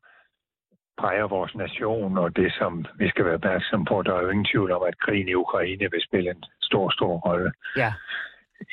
præger 0.99 1.27
vores 1.29 1.55
nation, 1.55 2.19
og 2.19 2.37
det, 2.37 2.53
som 2.59 2.85
vi 2.99 3.09
skal 3.09 3.25
være 3.25 3.35
opmærksom 3.35 3.85
på. 3.85 4.03
Der 4.03 4.15
er 4.15 4.23
jo 4.23 4.29
ingen 4.31 4.45
tvivl 4.53 4.73
om, 4.73 4.83
at 4.87 4.99
krigen 4.99 5.29
i 5.29 5.35
Ukraine 5.35 5.91
vil 5.91 6.03
spille 6.09 6.31
en 6.31 6.45
stor, 6.63 6.91
stor 6.91 7.19
rolle 7.19 7.53
Ja. 7.77 7.93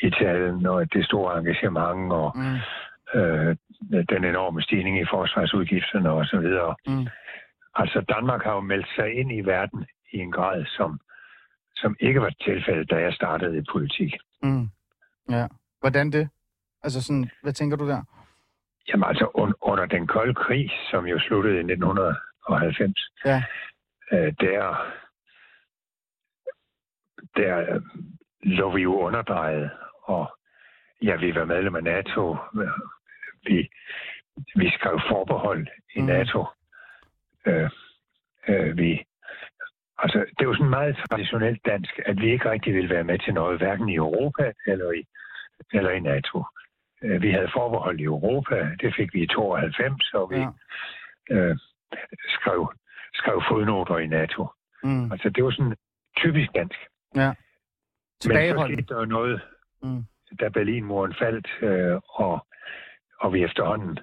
i 0.04 0.10
talen, 0.10 0.66
og 0.66 0.94
det 0.94 1.06
store 1.06 1.38
engagement, 1.40 2.14
og 2.14 2.32
Mm. 2.38 2.58
øh, 3.20 3.56
den 4.10 4.24
enorme 4.26 4.62
stigning 4.62 5.00
i 5.02 5.06
forsvarsudgifterne 5.10 6.10
osv. 6.12 6.48
Mm. 6.88 7.08
Altså, 7.82 8.02
Danmark 8.02 8.44
har 8.44 8.54
jo 8.54 8.60
meldt 8.60 8.88
sig 8.96 9.14
ind 9.20 9.32
i 9.32 9.42
verden 9.42 9.86
i 10.12 10.18
en 10.18 10.32
grad, 10.32 10.66
som, 10.66 11.00
som 11.76 11.96
ikke 12.00 12.22
var 12.22 12.30
tilfældet, 12.30 12.90
da 12.92 12.96
jeg 12.96 13.14
startede 13.14 13.58
i 13.58 13.64
politik. 13.72 14.14
Mm. 14.44 14.70
Ja. 15.30 15.48
Hvordan 15.80 16.12
det? 16.12 16.30
Altså 16.84 17.04
sådan, 17.04 17.30
hvad 17.44 17.54
tænker 17.54 17.78
du 17.78 17.88
der? 17.88 18.02
Jamen 18.88 19.08
altså, 19.08 19.32
un, 19.36 19.54
under 19.62 19.86
den 19.86 20.08
kolde 20.08 20.34
krig, 20.34 20.72
som 20.92 21.06
jo 21.06 21.20
sluttede 21.20 21.60
i 21.60 21.64
90. 22.58 23.12
Ja. 23.26 23.44
Øh, 24.12 24.34
der, 24.40 24.92
der 27.36 27.80
lå 28.44 28.76
vi 28.76 28.82
jo 28.82 28.94
underdrejet, 29.00 29.72
og 30.04 30.38
ja, 31.02 31.16
vi 31.16 31.36
var 31.36 31.46
medlem 31.46 31.76
af 31.76 31.84
NATO. 31.84 32.38
Vi, 33.44 33.70
vi 34.56 34.70
skrev 34.80 35.00
forbehold 35.10 35.68
i 35.96 36.00
Mhm. 36.00 36.08
NATO. 36.08 36.46
Øh, 37.48 37.70
øh, 38.48 38.78
vi, 38.78 39.04
altså, 39.98 40.26
det 40.40 40.48
var 40.48 40.54
sådan 40.54 40.70
meget 40.70 40.98
traditionelt 41.10 41.66
dansk, 41.66 42.00
at 42.06 42.22
vi 42.22 42.32
ikke 42.32 42.52
rigtig 42.52 42.74
ville 42.74 42.90
være 42.96 43.04
med 43.04 43.20
til 43.20 43.34
noget, 43.34 43.58
hverken 43.60 43.90
i 43.90 43.96
Europa 43.96 44.52
eller 44.68 44.92
i, 44.92 45.04
eller 45.74 45.90
i 45.92 46.00
NATO. 46.00 46.44
Øh, 47.04 47.22
vi 47.22 47.32
havde 47.32 47.50
forbehold 47.54 48.00
i 48.00 48.04
Europa, 48.04 48.56
det 48.82 48.96
fik 48.96 49.14
vi 49.14 49.24
i 49.24 49.28
92, 49.28 50.14
og 50.14 50.30
vi 50.32 50.38
Ja. 50.40 50.50
øh, 51.36 51.58
skrev, 52.28 52.74
skrev 53.14 53.42
fodnoter 53.50 53.98
i 53.98 54.08
NATO. 54.08 54.48
Mm. 54.84 55.12
Altså, 55.12 55.30
det 55.30 55.44
var 55.44 55.52
sådan 55.52 55.76
typisk 56.18 56.50
dansk. 56.56 56.80
Ja. 57.16 57.34
Men 58.26 58.36
så 58.58 58.66
skete 58.68 58.94
der 58.94 59.00
jo 59.00 59.06
noget, 59.06 59.42
Mm. 59.84 60.04
da 60.40 60.50
Berlinmuren 60.50 61.16
faldt, 61.20 61.48
øh, 61.62 62.00
og, 62.10 62.48
og 63.20 63.34
vi 63.34 63.44
efterhånden 63.44 64.00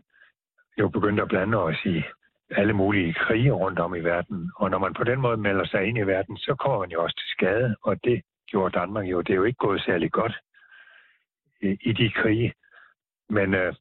jo 0.78 0.88
begyndte 0.88 1.22
at 1.22 1.28
blande 1.28 1.58
os 1.58 1.84
i 1.84 2.02
alle 2.50 2.72
mulige 2.72 3.14
krige 3.14 3.50
rundt 3.52 3.78
om 3.78 3.94
i 3.94 4.00
verden. 4.00 4.52
Og 4.56 4.70
når 4.70 4.78
man 4.78 4.94
på 4.94 5.04
den 5.04 5.20
måde 5.20 5.36
melder 5.36 5.66
sig 5.66 5.84
ind 5.84 5.98
i 5.98 6.06
verden, 6.06 6.36
så 6.36 6.54
kommer 6.54 6.78
man 6.78 6.90
jo 6.90 7.02
også 7.02 7.16
til 7.16 7.28
skade, 7.28 7.76
og 7.82 8.04
det 8.04 8.22
gjorde 8.46 8.78
Danmark 8.78 9.04
jo. 9.04 9.20
Det 9.20 9.30
er 9.30 9.36
jo 9.36 9.44
ikke 9.44 9.66
gået 9.66 9.82
særlig 9.82 10.12
godt 10.12 10.38
i, 11.62 11.76
i 11.80 11.92
de 11.92 12.10
krige. 12.10 12.54
Men 13.28 13.54
øh, 13.54 13.74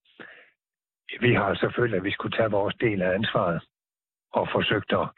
vi 1.21 1.33
har 1.33 1.55
selvfølgelig, 1.55 1.97
at 1.97 2.03
vi 2.03 2.11
skulle 2.11 2.37
tage 2.37 2.51
vores 2.51 2.75
del 2.75 3.01
af 3.01 3.13
ansvaret 3.13 3.61
og 4.33 4.47
forsøgt 4.51 4.93
at, 4.93 5.09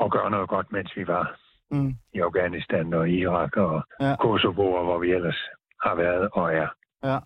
at 0.00 0.10
gøre 0.10 0.30
noget 0.30 0.48
godt, 0.48 0.72
mens 0.72 0.96
vi 0.96 1.06
var 1.06 1.38
Mm. 1.70 1.94
i 2.14 2.20
Afghanistan 2.20 2.94
og 2.94 3.10
Irak 3.10 3.56
og 3.56 3.82
ja. 4.00 4.16
Kosovo, 4.16 4.72
og 4.72 4.84
hvor 4.84 4.98
vi 4.98 5.12
ellers 5.12 5.48
har 5.82 5.94
været 5.94 6.28
og 6.32 6.54
er. 6.54 6.68
Ja. 7.04 7.18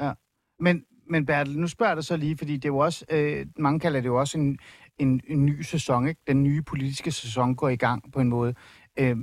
ja. 0.00 0.12
Men, 0.58 0.86
men 1.10 1.26
Bertel, 1.26 1.58
nu 1.58 1.66
spørger 1.66 1.90
jeg 1.90 1.96
dig 1.96 2.04
så 2.04 2.16
lige, 2.16 2.36
fordi 2.38 2.52
det 2.56 2.64
er 2.64 2.68
jo 2.68 2.78
også, 2.78 3.04
øh, 3.10 3.46
mange 3.58 3.80
kalder 3.80 4.00
det 4.00 4.06
jo 4.06 4.20
også 4.20 4.38
en, 4.38 4.58
en, 4.98 5.20
en 5.28 5.46
ny 5.46 5.62
sæson, 5.62 6.08
ikke? 6.08 6.20
Den 6.26 6.42
nye 6.42 6.62
politiske 6.62 7.10
sæson 7.10 7.56
går 7.56 7.68
i 7.68 7.76
gang 7.76 8.12
på 8.12 8.20
en 8.20 8.28
måde. 8.28 8.54
Øh, 8.98 9.16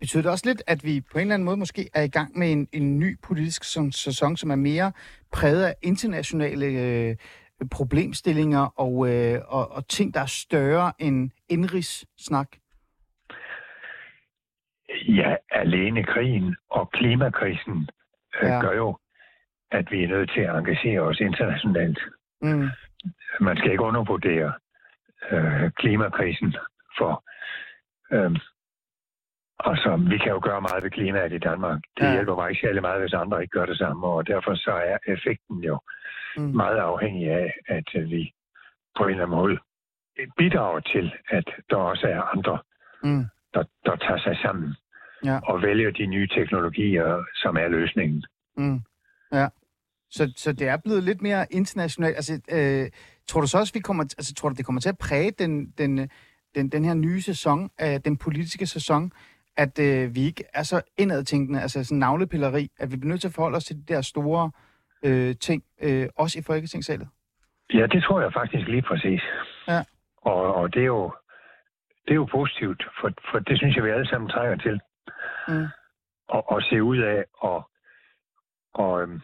betyder 0.00 0.22
det 0.22 0.30
også 0.30 0.46
lidt, 0.46 0.62
at 0.66 0.84
vi 0.84 1.00
på 1.00 1.18
en 1.18 1.20
eller 1.20 1.34
anden 1.34 1.44
måde 1.44 1.56
måske 1.56 1.88
er 1.94 2.02
i 2.02 2.08
gang 2.08 2.38
med 2.38 2.52
en, 2.52 2.68
en 2.72 2.98
ny 2.98 3.18
politisk 3.22 3.64
sæson- 3.64 4.36
som 4.36 4.50
er 4.50 4.56
mere 4.56 4.92
præget 5.32 5.64
af 5.64 5.74
internationale 5.82 6.66
øh, 6.66 7.16
problemstillinger 7.70 8.80
og, 8.80 9.10
øh, 9.10 9.40
og, 9.48 9.72
og 9.72 9.88
ting, 9.88 10.14
der 10.14 10.20
er 10.20 10.26
større 10.26 10.92
end 10.98 11.30
indrigssnak? 11.48 12.48
Ja, 15.08 15.34
alene 15.50 16.04
krigen 16.04 16.56
og 16.70 16.90
klimakrisen 16.90 17.88
øh, 18.42 18.48
ja. 18.48 18.60
gør 18.60 18.72
jo, 18.72 18.98
at 19.78 19.86
vi 19.90 20.04
er 20.04 20.08
nødt 20.08 20.30
til 20.34 20.40
at 20.40 20.56
engagere 20.58 21.00
os 21.00 21.20
internationalt. 21.20 21.98
Mm. 22.42 22.68
Man 23.40 23.56
skal 23.56 23.70
ikke 23.72 23.84
undervurdere 23.90 24.52
øh, 25.30 25.70
klimakrisen, 25.70 26.56
for 26.98 27.24
øh, 28.12 28.32
altså, 29.70 29.90
vi 30.10 30.18
kan 30.18 30.32
jo 30.32 30.40
gøre 30.42 30.60
meget 30.60 30.82
ved 30.84 30.90
klimaet 30.90 31.32
i 31.32 31.38
Danmark. 31.38 31.80
Det 31.96 32.04
Ja. 32.04 32.12
hjælper 32.12 32.34
mig 32.34 32.50
ikke 32.50 32.60
særlig 32.66 32.82
meget, 32.82 33.00
hvis 33.00 33.12
andre 33.12 33.42
ikke 33.42 33.58
gør 33.58 33.66
det 33.66 33.78
samme, 33.78 34.06
og 34.06 34.26
derfor 34.26 34.54
så 34.54 34.70
er 34.72 34.98
effekten 35.06 35.58
jo 35.70 35.78
Mm. 36.36 36.42
meget 36.42 36.76
afhængig 36.78 37.30
af, 37.30 37.54
at 37.68 37.88
øh, 37.94 38.10
vi 38.10 38.32
på 38.96 39.04
en 39.04 39.10
eller 39.10 39.24
anden 39.24 39.36
måde 39.38 39.58
bidrager 40.38 40.80
til, 40.80 41.12
at 41.28 41.44
der 41.70 41.76
også 41.76 42.06
er 42.08 42.20
andre, 42.36 42.58
Mm. 43.02 43.24
der, 43.54 43.64
der 43.86 43.96
tager 43.96 44.18
sig 44.20 44.36
sammen 44.42 44.76
Ja. 45.24 45.38
og 45.50 45.62
vælger 45.62 45.90
de 45.90 46.06
nye 46.06 46.28
teknologier, 46.28 47.24
som 47.34 47.56
er 47.56 47.68
løsningen. 47.68 48.24
Mm. 48.56 48.80
Ja. 49.32 49.46
Så, 50.16 50.32
så 50.36 50.52
det 50.52 50.68
er 50.68 50.76
blevet 50.76 51.02
lidt 51.02 51.22
mere 51.22 51.46
internationalt. 51.50 52.16
Altså, 52.16 52.34
øh, 52.52 52.90
tror 53.28 53.40
du 53.40 53.46
så 53.46 53.58
også, 53.58 53.72
vi 53.72 53.80
kommer, 53.80 54.02
altså, 54.02 54.34
tror 54.34 54.48
du, 54.48 54.54
det 54.54 54.66
kommer 54.66 54.80
til 54.80 54.88
at 54.88 54.98
præge 54.98 55.30
den, 55.30 55.70
den, 55.78 56.10
den, 56.54 56.68
den 56.68 56.84
her 56.84 56.94
nye 56.94 57.22
sæson, 57.22 57.70
øh, 57.82 58.00
den 58.04 58.16
politiske 58.16 58.66
sæson, 58.66 59.12
at 59.56 59.78
øh, 59.78 60.14
vi 60.14 60.20
ikke 60.20 60.44
er 60.54 60.62
så 60.62 60.82
indadtænkende, 60.98 61.60
altså 61.60 61.84
sådan 61.84 61.98
navlepilleri, 61.98 62.68
at 62.78 62.92
vi 62.92 62.96
bliver 62.96 63.08
nødt 63.08 63.20
til 63.20 63.28
at 63.28 63.34
forholde 63.34 63.56
os 63.56 63.64
til 63.64 63.76
de 63.76 63.94
der 63.94 64.00
store 64.00 64.50
øh, 65.04 65.36
ting, 65.36 65.62
øh, 65.82 66.06
også 66.16 66.38
i 66.38 66.42
Folketingssalen? 66.42 67.08
Ja, 67.72 67.86
det 67.86 68.02
tror 68.02 68.20
jeg 68.20 68.32
faktisk 68.32 68.68
lige 68.68 68.82
præcis. 68.82 69.22
Ja. 69.68 69.80
Og, 70.16 70.54
og 70.54 70.74
det, 70.74 70.82
er 70.82 70.86
jo, 70.86 71.12
det 72.04 72.10
er 72.10 72.14
jo 72.14 72.24
positivt, 72.24 72.82
for, 73.00 73.10
for 73.30 73.38
det 73.38 73.58
synes 73.58 73.76
jeg, 73.76 73.84
vi 73.84 73.90
alle 73.90 74.08
sammen 74.08 74.30
trænger 74.30 74.56
til. 74.56 74.80
Mm. 75.48 75.66
Og, 76.28 76.52
og 76.52 76.62
se 76.62 76.82
ud 76.82 76.98
af 76.98 77.24
og, 77.38 77.70
og, 78.74 79.02
øhm, 79.02 79.20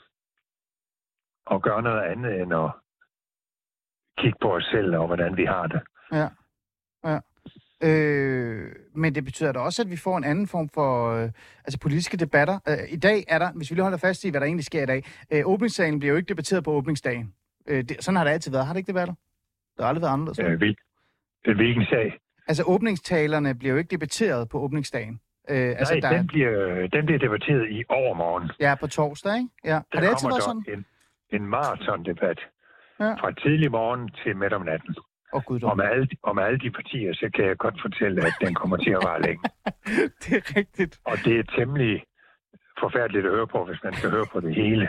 og 1.50 1.62
gøre 1.62 1.82
noget 1.82 2.02
andet 2.02 2.40
end 2.40 2.54
at 2.54 2.70
kigge 4.18 4.38
på 4.42 4.54
os 4.56 4.64
selv 4.64 4.96
og 4.96 5.06
hvordan 5.06 5.36
vi 5.36 5.44
har 5.44 5.66
det. 5.66 5.80
Ja. 6.12 6.28
ja. 7.04 7.18
Øh, 7.82 8.72
men 8.94 9.14
det 9.14 9.24
betyder 9.24 9.52
da 9.52 9.58
også, 9.58 9.82
at 9.82 9.90
vi 9.90 9.96
får 9.96 10.16
en 10.16 10.24
anden 10.24 10.46
form 10.46 10.68
for 10.68 11.12
øh, 11.12 11.30
altså 11.64 11.78
politiske 11.80 12.16
debatter. 12.16 12.58
Øh, 12.68 12.92
I 12.92 12.96
dag 12.96 13.24
er 13.28 13.38
der, 13.38 13.52
hvis 13.52 13.70
vi 13.70 13.74
lige 13.74 13.82
holder 13.82 13.98
fast 13.98 14.24
i, 14.24 14.30
hvad 14.30 14.40
der 14.40 14.46
egentlig 14.46 14.64
sker 14.64 14.82
i 14.82 14.86
dag, 14.86 15.04
øh, 15.32 15.42
åbningsdagen 15.44 15.98
bliver 15.98 16.10
jo 16.12 16.16
ikke 16.16 16.28
debatteret 16.28 16.64
på 16.64 16.70
åbningsdagen. 16.70 17.34
Øh, 17.68 17.84
det, 17.84 18.04
sådan 18.04 18.16
har 18.16 18.24
det 18.24 18.30
altid 18.30 18.52
været. 18.52 18.66
Har 18.66 18.72
det 18.72 18.78
ikke 18.78 18.86
det 18.86 18.94
været 18.94 19.08
der? 19.08 19.14
Det 19.76 19.84
har 19.84 19.88
aldrig 19.88 20.02
været 20.02 20.12
anderledes. 20.12 20.38
Øh, 20.38 20.58
hvil, 20.58 20.76
hvilken 21.56 21.84
sag? 21.84 22.18
Altså 22.48 22.62
åbningstalerne 22.66 23.54
bliver 23.54 23.72
jo 23.72 23.78
ikke 23.78 23.90
debatteret 23.90 24.48
på 24.48 24.58
åbningsdagen. 24.58 25.20
Øh, 25.50 25.56
altså, 25.78 25.94
Nej, 25.94 26.10
der, 26.10 26.16
den 26.16 26.26
bliver, 26.26 26.86
den 26.92 27.06
bliver 27.06 27.18
debatteret 27.18 27.70
i 27.70 27.84
overmorgen. 27.88 28.50
Ja, 28.60 28.74
på 28.80 28.86
torsdag, 28.86 29.36
ikke? 29.36 29.48
Ja. 29.64 29.72
Har 29.72 29.84
Der 29.92 30.00
det 30.00 30.08
altid 30.08 30.28
været 30.28 30.42
sådan? 30.42 30.64
En, 30.68 30.86
en 31.32 31.46
maratondebat 31.46 32.38
Ja. 33.00 33.12
fra 33.14 33.30
tidlig 33.32 33.70
morgen 33.70 34.10
til 34.24 34.36
midt 34.36 34.52
om 34.52 34.62
natten. 34.62 34.94
Oh, 35.32 35.42
gud, 35.46 35.76
med, 35.76 35.84
alle, 35.84 36.08
med 36.34 36.42
alle 36.44 36.58
de 36.58 36.70
partier, 36.70 37.14
så 37.14 37.30
kan 37.34 37.44
jeg 37.46 37.56
godt 37.56 37.80
fortælle, 37.82 38.26
at 38.26 38.32
den 38.40 38.54
kommer 38.54 38.76
til 38.76 38.90
at 38.90 39.02
vare 39.04 39.22
længe. 39.22 39.42
det 40.22 40.32
er 40.40 40.56
rigtigt. 40.56 41.00
Og 41.04 41.16
det 41.24 41.38
er 41.38 41.42
temmelig 41.58 42.04
forfærdeligt 42.80 43.26
at 43.26 43.32
høre 43.32 43.46
på, 43.46 43.64
hvis 43.64 43.78
man 43.84 43.92
skal 43.94 44.10
høre 44.10 44.26
på 44.32 44.40
det 44.40 44.54
hele. 44.54 44.88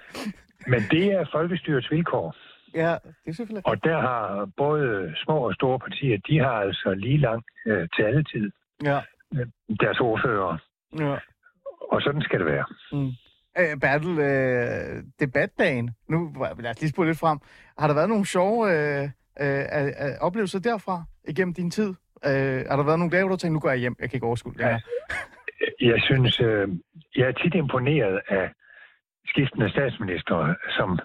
Men 0.72 0.80
det 0.90 1.04
er 1.12 1.24
folkestyrets 1.32 1.90
vilkår. 1.90 2.36
Ja, 2.74 2.92
det 3.24 3.28
er 3.30 3.32
selvfølgelig. 3.32 3.66
Og 3.66 3.84
der 3.84 4.00
har 4.00 4.48
både 4.56 5.14
små 5.24 5.36
og 5.48 5.54
store 5.54 5.78
partier, 5.78 6.18
de 6.28 6.38
har 6.38 6.52
altså 6.66 6.94
lige 6.94 7.18
lang 7.18 7.42
øh, 7.66 7.88
taletid, 7.98 8.50
Ja. 8.84 9.00
øh, 9.34 9.46
deres 9.80 10.00
ordfører. 10.00 10.58
ja. 10.98 11.16
Og 11.92 12.02
sådan 12.02 12.22
skal 12.22 12.38
det 12.38 12.46
være. 12.46 12.64
Mm. 12.92 13.10
Øh, 13.58 13.76
Bertel, 13.80 14.18
øh, 14.18 15.02
debatdagen. 15.20 15.90
Nu 16.08 16.36
lad 16.58 16.70
os 16.70 16.80
lige 16.80 16.90
spole 16.90 17.08
lidt 17.08 17.18
frem. 17.18 17.38
Har 17.78 17.86
der 17.86 17.94
været 17.94 18.08
nogle 18.08 18.26
sjove 18.26 18.70
øh, 18.72 19.02
øh, 19.40 19.58
øh, 19.58 19.86
øh, 19.86 20.14
oplevelser 20.20 20.58
derfra 20.58 21.04
igennem 21.28 21.54
din 21.54 21.70
tid? 21.70 21.94
Øh, 22.26 22.64
har 22.70 22.76
der 22.76 22.82
været 22.84 22.98
nogle 22.98 23.12
dage, 23.12 23.22
hvor 23.22 23.30
du 23.30 23.36
tænkte, 23.36 23.52
nu 23.54 23.60
går 23.60 23.70
jeg 23.70 23.78
hjem, 23.78 23.96
jeg 24.00 24.10
kan 24.10 24.16
ikke 24.16 24.26
overskue 24.26 24.52
det 24.52 24.64
her? 24.64 24.78
Jeg 25.80 26.00
synes, 26.02 26.40
øh, 26.40 26.68
jeg 27.16 27.28
er 27.28 27.32
tit 27.32 27.54
imponeret 27.54 28.20
af 28.28 28.50
skiftende 29.26 29.70
statsminister, 29.70 30.54
som 30.78 30.98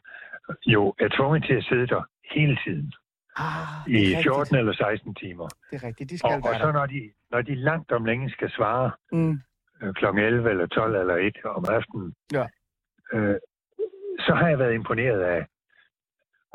jo 0.68 0.94
er 1.00 1.08
tvunget 1.18 1.44
til 1.44 1.54
at 1.54 1.64
sidde 1.64 1.88
der 1.88 2.02
hele 2.36 2.58
tiden 2.66 2.94
Ah, 3.38 3.92
i 3.92 3.98
rigtigt. 3.98 4.24
14 4.24 4.56
eller 4.56 4.74
16 4.74 5.16
timer. 5.16 5.48
Det 5.72 5.84
er 5.84 5.88
rigtigt, 5.88 6.10
de 6.10 6.18
skal 6.18 6.30
Og, 6.30 6.50
og 6.50 6.56
så 6.60 6.72
når 6.72 6.86
de, 6.86 7.10
når 7.32 7.42
de 7.42 7.56
langt 7.56 7.92
om 7.92 8.06
længe 8.06 8.30
skal 8.30 8.50
svare 8.52 8.92
Mm. 9.12 9.40
Øh, 9.82 9.94
kl. 9.94 10.06
11 10.06 10.50
eller 10.50 10.68
12 10.68 10.96
eller 10.96 11.16
1 11.16 11.46
om 11.46 11.66
aftenen, 11.70 12.16
Ja. 12.34 12.46
øh, 13.14 13.36
så 14.20 14.34
har 14.34 14.48
jeg 14.50 14.60
været 14.60 14.74
imponeret 14.74 15.22
af, 15.22 15.46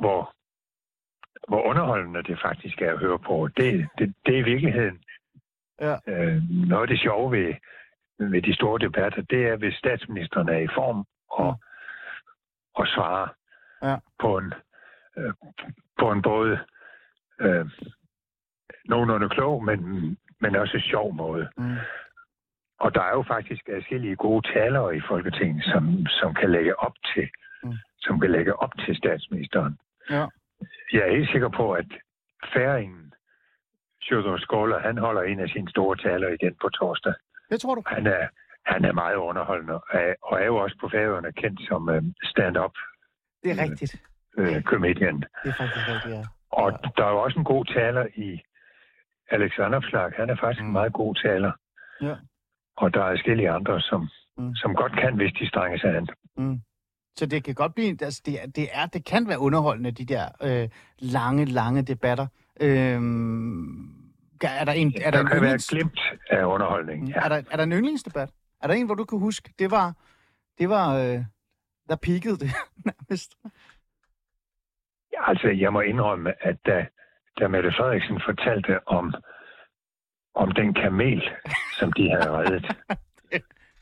hvor, 0.01 0.35
hvor 1.49 1.63
underholdende 1.63 2.23
det 2.23 2.39
faktisk 2.43 2.83
er 2.83 2.93
at 2.93 2.99
høre 2.99 3.19
på. 3.19 3.49
Det, 3.57 3.89
det, 3.99 4.15
det 4.27 4.35
er 4.35 4.39
i 4.39 4.43
virkeligheden 4.53 5.03
Ja. 5.81 5.97
øh, 6.07 6.43
noget 6.69 6.83
af 6.83 6.89
det 6.89 7.01
sjove 7.01 7.33
ved, 7.33 7.55
ved 8.19 8.43
de 8.43 8.55
store 8.55 8.79
debatter, 8.79 9.23
det 9.23 9.47
er, 9.49 9.57
hvis 9.57 9.75
statsministeren 9.75 10.49
er 10.49 10.59
i 10.59 10.69
form 10.75 11.05
og, 11.31 11.55
Mm. 11.55 12.81
og 12.81 12.87
svarer 12.87 13.29
Ja. 13.83 13.97
på, 14.19 14.37
en, 14.39 14.55
øh, 15.17 15.33
på 15.99 16.11
en 16.13 16.23
både 16.23 16.59
øh, 17.41 17.67
nogenlunde 18.85 19.29
klog, 19.29 19.65
men, 19.65 19.81
men 20.41 20.57
også 20.57 20.79
sjov 20.81 21.15
måde. 21.15 21.49
Mm. 21.57 21.77
Og 22.85 22.95
der 22.95 23.03
er 23.03 23.15
jo 23.19 23.25
faktisk 23.35 23.63
adskillige 23.77 24.17
gode 24.17 24.43
talere 24.53 24.97
i 24.97 25.01
Folketinget, 25.09 25.65
som, 25.73 26.07
som 26.21 26.35
kan 26.35 26.51
lægge 26.51 26.75
op 26.87 26.97
til, 27.15 27.29
Mm. 27.65 27.73
som 28.01 28.21
kan 28.21 28.31
lægge 28.31 28.63
op 28.63 28.73
til 28.85 28.97
statsministeren. 28.97 29.79
Ja. 30.11 30.25
Jeg 30.93 31.01
er 31.07 31.17
helt 31.17 31.31
sikker 31.31 31.49
på, 31.49 31.73
at 31.73 31.87
færingen 32.55 33.13
Sjødor 34.03 34.37
Skåler, 34.39 34.79
han 34.79 34.99
holder 34.99 35.23
en 35.23 35.41
af 35.41 35.49
sine 35.49 35.71
store 35.71 35.97
taler 35.97 36.29
igen 36.29 36.55
på 36.63 36.69
torsdag. 36.69 37.15
Det 37.51 37.61
tror 37.61 37.75
du? 37.75 37.83
Han 37.87 38.07
er, 38.07 38.29
han 38.67 38.85
er 38.85 38.93
meget 38.93 39.17
underholdende, 39.17 39.75
og 40.23 40.41
er, 40.41 40.47
jo 40.47 40.57
også 40.57 40.77
på 40.81 40.89
færøerne 40.89 41.33
kendt 41.33 41.61
som 41.69 41.89
øh, 41.89 42.03
stand-up 42.23 42.75
Det 43.43 43.51
er 43.51 43.63
rigtigt. 43.63 44.03
øh, 44.39 44.63
comedian. 44.63 45.17
Det 45.21 45.49
er 45.53 45.53
faktisk 45.53 45.89
rigtigt, 45.89 46.15
ja. 46.15 46.23
Og 46.51 46.71
ja. 46.71 46.89
der 46.97 47.05
er 47.05 47.11
jo 47.11 47.19
også 47.23 47.39
en 47.39 47.45
god 47.45 47.65
taler 47.65 48.07
i 48.15 48.41
Alex 49.31 49.59
Vanopslag. 49.59 50.13
Han 50.17 50.31
er 50.31 50.37
faktisk 50.37 50.63
mm. 50.63 50.67
en 50.67 50.73
meget 50.73 50.93
god 50.93 51.15
taler. 51.15 51.53
Ja. 52.01 52.15
Og 52.77 52.95
der 52.95 53.05
er 53.05 53.13
forskellige 53.13 53.51
andre, 53.51 53.81
som, 53.81 54.09
Mm. 54.39 54.55
som 54.55 54.75
godt 54.75 54.93
kan, 54.93 55.17
hvis 55.17 55.33
de 55.33 55.49
strænger 55.49 55.79
sig 55.79 55.97
an. 55.97 56.09
Mm. 56.37 56.61
Så 57.17 57.27
det 57.27 57.45
kan 57.45 57.55
godt 57.55 57.75
blive, 57.75 57.97
altså 58.03 58.23
det, 58.27 58.43
er, 58.43 58.47
det, 58.47 58.69
er, 58.73 58.87
det 58.87 59.05
kan 59.05 59.29
være 59.29 59.39
underholdende, 59.39 59.91
de 59.91 60.05
der 60.07 60.29
øh, 60.43 60.69
lange, 60.99 61.45
lange 61.45 61.83
debatter. 61.83 62.27
Øhm, 62.61 63.87
er 64.43 64.65
der 64.65 64.73
en, 64.73 64.93
er 65.05 65.11
der 65.11 65.11
Der 65.11 65.21
en 65.21 65.27
kan 65.27 65.37
være 65.41 65.45
yndlings, 65.51 65.69
glimt 65.71 66.01
af 66.31 66.45
underholdning. 66.45 67.03
Mm. 67.03 67.09
Ja. 67.09 67.15
er, 67.25 67.29
der, 67.29 67.43
er 67.51 67.57
der 67.57 67.65
en 67.65 67.73
yndlingsdebat? 67.73 68.31
Er 68.63 68.67
der 68.67 68.75
en, 68.75 68.87
hvor 68.87 68.95
du 68.95 69.05
kan 69.05 69.19
huske, 69.19 69.53
det 69.59 69.71
var, 69.71 69.95
det 70.59 70.69
var, 70.69 70.95
øh, 70.99 71.19
der 71.89 71.97
peakede 71.97 72.37
det 72.37 72.51
nærmest? 72.87 73.35
Ja, 75.13 75.31
Altså, 75.31 75.49
jeg 75.49 75.73
må 75.73 75.81
indrømme, 75.81 76.47
at 76.47 76.57
da, 76.67 76.87
da 77.41 77.49
Mette 77.49 77.73
Frederiksen 77.77 78.21
fortalte 78.27 78.89
om, 78.89 79.15
om 80.35 80.53
den 80.53 80.75
kamel, 80.75 81.23
som 81.79 81.93
de 81.93 82.11
havde 82.11 82.31
reddet, 82.31 82.67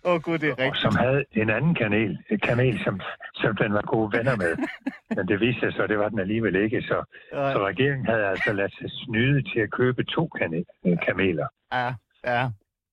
Åh 0.05 0.15
oh, 0.15 0.21
gud, 0.23 0.39
det 0.39 0.49
er 0.49 0.53
og 0.53 0.59
rigtigt. 0.59 0.83
som 0.83 0.97
havde 0.97 1.25
en 1.33 1.51
anden 1.51 1.75
kanel, 1.75 2.19
kamel, 2.43 2.81
som, 2.85 3.01
som 3.35 3.57
den 3.57 3.73
var 3.73 3.83
gode 3.83 4.19
venner 4.19 4.37
med. 4.37 4.57
Men 5.17 5.29
det 5.29 5.41
viste 5.41 5.61
sig 5.61 5.73
så, 5.73 5.87
det 5.87 5.99
var 5.99 6.09
den 6.09 6.19
alligevel 6.19 6.55
ikke. 6.57 6.83
Så, 6.83 7.05
Ja, 7.33 7.53
så 7.53 7.67
regeringen 7.67 8.07
havde 8.07 8.25
altså 8.27 8.53
ladt 8.53 8.75
sig 8.79 8.91
snyde 8.91 9.43
til 9.53 9.61
at 9.61 9.71
købe 9.71 10.05
to 10.05 10.31
kane- 10.39 10.65
øh, 10.87 10.99
kameler. 11.07 11.47
ja, 11.73 11.95
ja, 12.25 12.43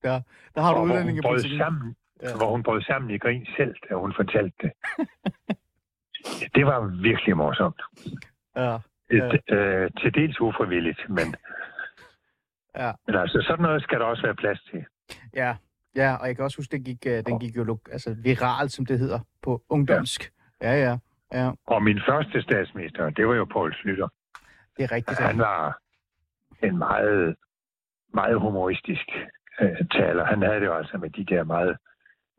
ja. 0.04 0.20
Der 0.56 0.62
har 0.62 0.74
du 0.74 0.80
og 0.80 0.88
brød 0.88 0.92
udlændingepolitikken. 0.98 1.60
sammen, 1.60 1.96
Ja. 2.24 2.30
ja. 2.30 2.36
hvor 2.38 2.52
hun 2.52 2.64
brød 2.64 2.82
sammen 2.82 3.12
i 3.12 3.18
grin 3.18 3.48
selv, 3.58 3.76
da 3.90 3.96
hun 3.96 4.14
fortalte 4.16 4.56
det. 4.62 4.72
det 6.56 6.66
var 6.66 7.02
virkelig 7.02 7.38
morsomt. 7.38 7.82
Ja, 8.56 8.78
Et, 9.12 9.42
øh, 9.52 9.90
til 10.02 10.14
dels 10.16 10.42
ufrivilligt, 10.42 11.10
men, 11.10 11.36
ja, 12.78 12.92
men 13.08 13.16
altså, 13.16 13.42
sådan 13.48 13.64
noget 13.64 13.84
skal 13.84 14.00
der 14.00 14.06
også 14.06 14.24
være 14.24 14.36
plads 14.36 14.62
til. 14.72 14.86
ja. 15.34 15.56
Ja, 15.96 16.16
og 16.16 16.28
jeg 16.28 16.36
kan 16.36 16.46
også 16.46 16.58
huske, 16.58 16.72
den 16.72 16.84
gik, 16.84 17.06
øh, 17.08 17.24
den 17.26 17.40
gik 17.40 17.56
jo 17.56 17.80
altså, 17.92 18.16
viral, 18.24 18.70
som 18.70 18.86
det 18.86 19.00
hedder, 19.00 19.20
på 19.44 19.64
ungdomsk. 19.70 20.32
Ja, 20.62 20.72
ja, 20.74 20.98
ja. 21.34 21.52
Og 21.68 21.84
min 21.84 22.00
første 22.08 22.42
statsminister, 22.42 23.10
det 23.10 23.28
var 23.28 23.36
jo 23.36 23.46
Poul 23.46 23.74
Slytter. 23.76 24.08
Det 24.78 24.84
er 24.84 24.92
rigtigt. 24.92 25.20
Han 25.20 25.38
var 25.38 25.80
en 26.64 26.78
meget, 26.78 27.36
meget 28.14 28.40
humoristisk 28.40 29.10
øh, 29.62 29.78
taler. 29.92 30.26
Han 30.26 30.42
havde 30.42 30.60
det 30.60 30.66
jo 30.66 30.74
altså 30.78 30.98
med 30.98 31.10
de 31.10 31.26
der 31.26 31.44
meget 31.44 31.78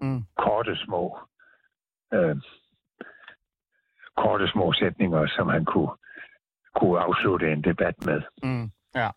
Mm. 0.03 0.25
korte 0.37 0.77
små 0.77 1.19
øh, 2.15 2.37
korte 4.17 4.49
små 4.49 4.73
sætninger, 4.73 5.27
som 5.27 5.49
han 5.49 5.65
kunne, 5.65 5.91
kunne 6.75 7.01
afslutte 7.01 7.53
en 7.53 7.65
debat 7.65 7.95
med. 8.07 8.23
Mm. 8.43 8.71
Ja. 8.95 9.11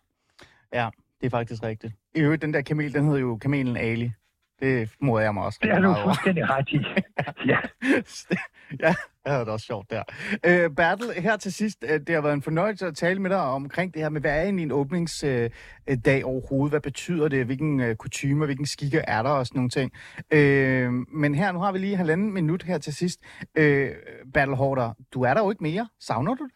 ja, 0.72 0.88
det 1.24 1.32
er 1.32 1.38
faktisk 1.38 1.62
rigtigt. 1.62 1.92
I 2.14 2.20
øvrigt, 2.20 2.42
den 2.42 2.54
der 2.54 2.60
kamel, 2.62 2.94
den 2.94 3.04
hedder 3.04 3.20
jo 3.20 3.36
kamelen 3.36 3.76
Ali. 3.76 4.12
Det 4.60 4.90
moder 5.00 5.24
jeg 5.24 5.34
mig 5.34 5.44
også 5.44 5.58
Det 5.62 5.70
er 5.70 5.80
du 5.80 5.94
fuldstændig 6.02 6.50
ret 6.50 6.68
i. 6.68 6.76
ja, 7.50 7.58
ja, 8.80 8.88
det 9.24 9.32
havde 9.32 9.40
det 9.40 9.48
også 9.48 9.66
sjovt 9.66 9.90
der. 9.90 10.02
Øh, 10.46 10.70
Bertel, 10.70 11.22
her 11.22 11.36
til 11.36 11.52
sidst, 11.52 11.84
øh, 11.88 12.00
det 12.00 12.14
har 12.14 12.20
været 12.22 12.34
en 12.34 12.42
fornøjelse 12.42 12.86
at 12.86 12.96
tale 12.96 13.20
med 13.20 13.30
dig 13.30 13.40
omkring 13.40 13.94
det 13.94 14.02
her 14.02 14.08
med, 14.08 14.20
hvad 14.20 14.38
er 14.38 14.42
egentlig 14.42 14.62
en 14.62 14.72
åbningsdag 14.72 15.50
øh, 15.86 15.98
dag 16.04 16.24
overhovedet? 16.24 16.72
Hvad 16.72 16.80
betyder 16.80 17.28
det? 17.28 17.46
Hvilken 17.46 17.80
øh, 17.80 17.96
kutume, 17.96 18.44
hvilken 18.44 18.66
skikke 18.66 18.98
er 18.98 19.22
der 19.22 19.30
og 19.30 19.46
sådan 19.46 19.58
nogle 19.58 19.70
ting? 19.70 19.92
Øh, 20.30 20.92
men 20.92 21.34
her, 21.34 21.52
nu 21.52 21.58
har 21.58 21.72
vi 21.72 21.78
lige 21.78 21.96
halvanden 21.96 22.32
minut 22.32 22.62
her 22.62 22.78
til 22.78 22.94
sidst. 22.94 23.20
Øh, 23.54 23.90
Bertel 24.34 24.54
Hårder, 24.54 24.92
du 25.14 25.22
er 25.22 25.34
der 25.34 25.40
jo 25.40 25.50
ikke 25.50 25.62
mere. 25.62 25.88
Savner 26.00 26.34
du 26.34 26.44
det? 26.44 26.52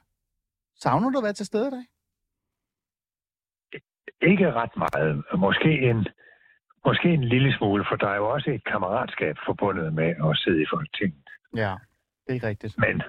Savner 0.82 1.10
du 1.10 1.18
at 1.18 1.24
være 1.24 1.32
til 1.32 1.46
stede 1.46 1.68
i 1.68 1.70
dag? 1.70 1.97
Ikke 4.22 4.52
ret 4.52 4.76
meget. 4.76 5.24
Måske 5.38 5.70
en, 5.90 6.06
måske 6.86 7.08
en 7.08 7.24
lille 7.24 7.56
smule, 7.56 7.84
for 7.88 7.96
der 7.96 8.08
er 8.08 8.16
jo 8.16 8.28
også 8.28 8.50
et 8.50 8.64
kammeratskab 8.64 9.36
forbundet 9.46 9.92
med 9.92 10.08
at 10.30 10.36
sidde 10.38 10.62
i 10.62 10.66
Folketinget. 10.72 11.22
Ja, 11.56 11.74
det 12.28 12.42
er 12.44 12.48
rigtigt. 12.48 12.78
Men, 12.78 13.02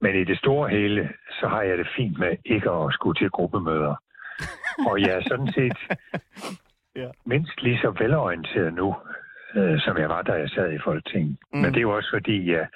men 0.00 0.20
i 0.20 0.24
det 0.24 0.38
store 0.38 0.68
hele, 0.70 1.12
så 1.40 1.48
har 1.48 1.62
jeg 1.62 1.78
det 1.78 1.88
fint 1.96 2.18
med 2.18 2.36
ikke 2.44 2.70
at 2.70 2.92
skulle 2.94 3.18
til 3.20 3.30
gruppemøder. 3.30 3.94
Og 4.90 5.00
jeg 5.00 5.10
er 5.18 5.22
sådan 5.28 5.52
set 5.52 5.78
Ja. 6.96 7.08
mindst 7.26 7.62
lige 7.62 7.78
så 7.78 7.90
velorienteret 7.98 8.74
nu, 8.74 8.96
øh, 9.54 9.80
som 9.80 9.98
jeg 9.98 10.08
var, 10.08 10.22
da 10.22 10.32
jeg 10.32 10.48
sad 10.48 10.72
i 10.72 10.78
Folketinget. 10.84 11.36
Mm. 11.52 11.58
Men 11.60 11.70
det 11.70 11.76
er 11.76 11.88
jo 11.88 11.96
også 11.96 12.10
fordi, 12.12 12.52
jeg, 12.52 12.66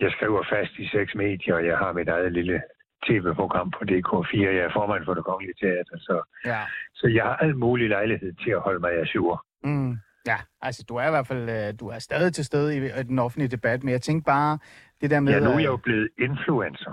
jeg 0.00 0.10
skriver 0.12 0.42
fast 0.50 0.72
i 0.78 0.88
seks 0.88 1.14
medier, 1.14 1.54
og 1.54 1.66
jeg 1.66 1.78
har 1.78 1.92
mit 1.92 2.08
eget 2.08 2.32
lille 2.32 2.62
tv-program 3.06 3.70
på 3.70 3.80
DK4. 3.90 4.38
Jeg 4.58 4.64
er 4.68 4.72
formand 4.78 5.04
for 5.04 5.14
det 5.14 5.24
kongelige 5.24 5.54
teater, 5.60 5.96
så, 5.98 6.16
Ja. 6.44 6.60
så 6.94 7.06
jeg 7.08 7.24
har 7.24 7.36
al 7.36 7.56
mulig 7.56 7.88
lejlighed 7.88 8.32
til 8.44 8.50
at 8.50 8.60
holde 8.60 8.80
mig 8.80 8.92
af 9.00 9.06
sur. 9.06 9.44
Mm. 9.64 9.96
Ja, 10.26 10.36
altså 10.62 10.84
du 10.88 10.96
er 10.96 11.06
i 11.06 11.10
hvert 11.10 11.26
fald 11.26 11.50
øh, 11.50 11.74
du 11.80 11.88
er 11.88 11.98
stadig 11.98 12.32
til 12.34 12.44
stede 12.44 12.76
i, 12.76 13.02
den 13.02 13.18
offentlige 13.18 13.48
debat, 13.48 13.84
men 13.84 13.92
jeg 13.92 14.02
tænker 14.02 14.24
bare 14.24 14.58
det 15.00 15.10
der 15.10 15.20
med... 15.20 15.32
Ja, 15.32 15.38
nu 15.40 15.50
er 15.50 15.50
jeg 15.52 15.58
øh, 15.60 15.64
jo 15.64 15.76
blevet 15.76 16.08
influencer. 16.18 16.92